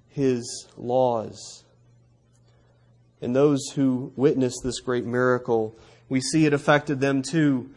his 0.09 0.67
laws. 0.77 1.63
And 3.21 3.35
those 3.35 3.69
who 3.75 4.13
witnessed 4.15 4.61
this 4.63 4.79
great 4.79 5.05
miracle, 5.05 5.75
we 6.07 6.21
see 6.21 6.45
it 6.45 6.53
affected 6.53 6.99
them 6.99 7.21
too. 7.21 7.69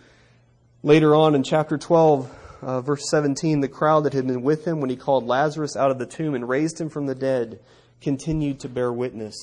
Later 0.83 1.15
on 1.15 1.35
in 1.35 1.43
chapter 1.43 1.77
12, 1.79 2.39
uh, 2.63 2.81
verse 2.81 3.11
17, 3.11 3.61
the 3.61 3.69
crowd 3.69 4.05
that 4.05 4.13
had 4.13 4.27
been 4.27 4.43
with 4.43 4.65
him 4.65 4.81
when 4.81 4.91
he 4.91 4.97
called 4.97 5.27
Lazarus 5.27 5.77
out 5.77 5.91
of 5.91 5.99
the 5.99 6.07
tomb 6.07 6.35
and 6.35 6.49
raised 6.49 6.81
him 6.81 6.89
from 6.89 7.07
the 7.07 7.15
dead 7.15 7.61
continued 8.01 8.61
to 8.61 8.69
bear 8.69 8.93
witness. 8.93 9.35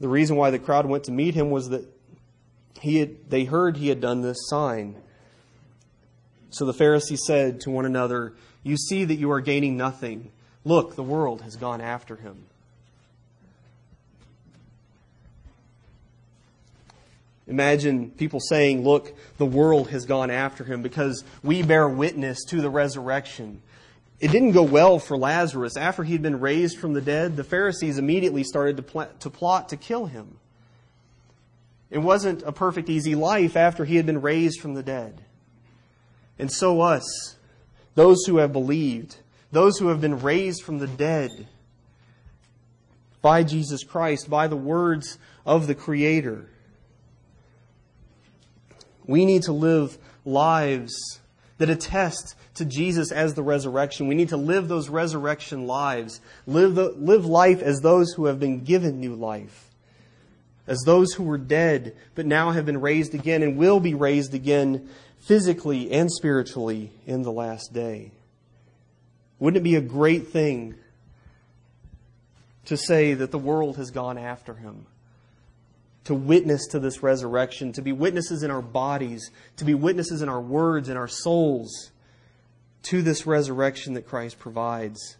The 0.00 0.08
reason 0.08 0.36
why 0.36 0.50
the 0.50 0.58
crowd 0.58 0.86
went 0.86 1.04
to 1.04 1.12
meet 1.12 1.34
him 1.34 1.50
was 1.50 1.70
that 1.70 1.84
he 2.80 2.98
had, 2.98 3.30
they 3.30 3.44
heard 3.44 3.76
he 3.76 3.88
had 3.88 4.00
done 4.00 4.20
this 4.20 4.48
sign. 4.48 4.96
So 6.50 6.64
the 6.64 6.72
Pharisees 6.72 7.22
said 7.26 7.60
to 7.62 7.70
one 7.70 7.84
another, 7.84 8.34
You 8.62 8.76
see 8.76 9.04
that 9.04 9.16
you 9.16 9.30
are 9.30 9.40
gaining 9.40 9.76
nothing. 9.76 10.30
Look, 10.64 10.96
the 10.96 11.02
world 11.02 11.42
has 11.42 11.56
gone 11.56 11.80
after 11.80 12.16
him. 12.16 12.46
Imagine 17.46 18.10
people 18.10 18.40
saying, 18.40 18.82
Look, 18.82 19.14
the 19.38 19.46
world 19.46 19.90
has 19.90 20.04
gone 20.04 20.30
after 20.30 20.64
him 20.64 20.82
because 20.82 21.22
we 21.42 21.62
bear 21.62 21.88
witness 21.88 22.44
to 22.46 22.60
the 22.60 22.70
resurrection. 22.70 23.62
It 24.18 24.30
didn't 24.30 24.52
go 24.52 24.62
well 24.62 24.98
for 24.98 25.16
Lazarus. 25.16 25.76
After 25.76 26.02
he'd 26.02 26.22
been 26.22 26.40
raised 26.40 26.78
from 26.78 26.94
the 26.94 27.02
dead, 27.02 27.36
the 27.36 27.44
Pharisees 27.44 27.98
immediately 27.98 28.44
started 28.44 28.78
to, 28.78 28.82
pl- 28.82 29.10
to 29.20 29.30
plot 29.30 29.68
to 29.68 29.76
kill 29.76 30.06
him. 30.06 30.38
It 31.90 31.98
wasn't 31.98 32.42
a 32.42 32.50
perfect, 32.50 32.88
easy 32.88 33.14
life 33.14 33.56
after 33.56 33.84
he 33.84 33.96
had 33.96 34.06
been 34.06 34.22
raised 34.22 34.60
from 34.60 34.74
the 34.74 34.82
dead. 34.82 35.22
And 36.38 36.52
so 36.52 36.80
us, 36.80 37.36
those 37.94 38.24
who 38.26 38.38
have 38.38 38.52
believed, 38.52 39.16
those 39.52 39.78
who 39.78 39.88
have 39.88 40.00
been 40.00 40.20
raised 40.20 40.62
from 40.62 40.78
the 40.78 40.86
dead 40.86 41.48
by 43.22 43.42
Jesus 43.42 43.82
Christ, 43.82 44.28
by 44.28 44.46
the 44.46 44.56
words 44.56 45.18
of 45.44 45.66
the 45.66 45.74
Creator. 45.74 46.48
We 49.06 49.24
need 49.24 49.44
to 49.44 49.52
live 49.52 49.98
lives 50.24 51.20
that 51.58 51.70
attest 51.70 52.34
to 52.54 52.64
Jesus 52.64 53.10
as 53.10 53.34
the 53.34 53.42
resurrection. 53.42 54.08
We 54.08 54.14
need 54.14 54.28
to 54.30 54.36
live 54.36 54.68
those 54.68 54.88
resurrection 54.88 55.66
lives. 55.66 56.20
Live, 56.46 56.74
the, 56.74 56.90
live 56.90 57.24
life 57.24 57.62
as 57.62 57.80
those 57.80 58.12
who 58.12 58.26
have 58.26 58.38
been 58.38 58.62
given 58.64 59.00
new 59.00 59.14
life. 59.14 59.70
As 60.66 60.82
those 60.84 61.12
who 61.12 61.22
were 61.24 61.38
dead, 61.38 61.96
but 62.14 62.26
now 62.26 62.50
have 62.50 62.66
been 62.66 62.80
raised 62.80 63.14
again 63.14 63.42
and 63.42 63.56
will 63.56 63.80
be 63.80 63.94
raised 63.94 64.34
again 64.34 64.88
physically 65.26 65.90
and 65.90 66.10
spiritually 66.10 66.92
in 67.06 67.22
the 67.22 67.32
last 67.32 67.72
day. 67.72 68.12
Wouldn't 69.38 69.60
it 69.60 69.64
be 69.64 69.74
a 69.74 69.80
great 69.80 70.28
thing 70.28 70.74
to 72.66 72.76
say 72.76 73.14
that 73.14 73.30
the 73.30 73.38
world 73.38 73.76
has 73.76 73.90
gone 73.90 74.18
after 74.18 74.54
him? 74.54 74.86
To 76.04 76.14
witness 76.14 76.68
to 76.68 76.78
this 76.78 77.02
resurrection, 77.02 77.72
to 77.72 77.82
be 77.82 77.92
witnesses 77.92 78.44
in 78.44 78.50
our 78.50 78.62
bodies, 78.62 79.30
to 79.56 79.64
be 79.64 79.74
witnesses 79.74 80.22
in 80.22 80.28
our 80.28 80.40
words 80.40 80.88
and 80.88 80.96
our 80.96 81.08
souls 81.08 81.90
to 82.84 83.02
this 83.02 83.26
resurrection 83.26 83.94
that 83.94 84.06
Christ 84.06 84.38
provides. 84.38 85.16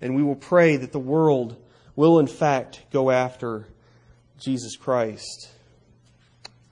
And 0.00 0.14
we 0.14 0.22
will 0.22 0.36
pray 0.36 0.76
that 0.76 0.92
the 0.92 1.00
world 1.00 1.56
will, 1.96 2.20
in 2.20 2.28
fact, 2.28 2.82
go 2.92 3.10
after 3.10 3.66
Jesus 4.38 4.76
Christ. 4.76 5.50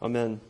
Amen. 0.00 0.40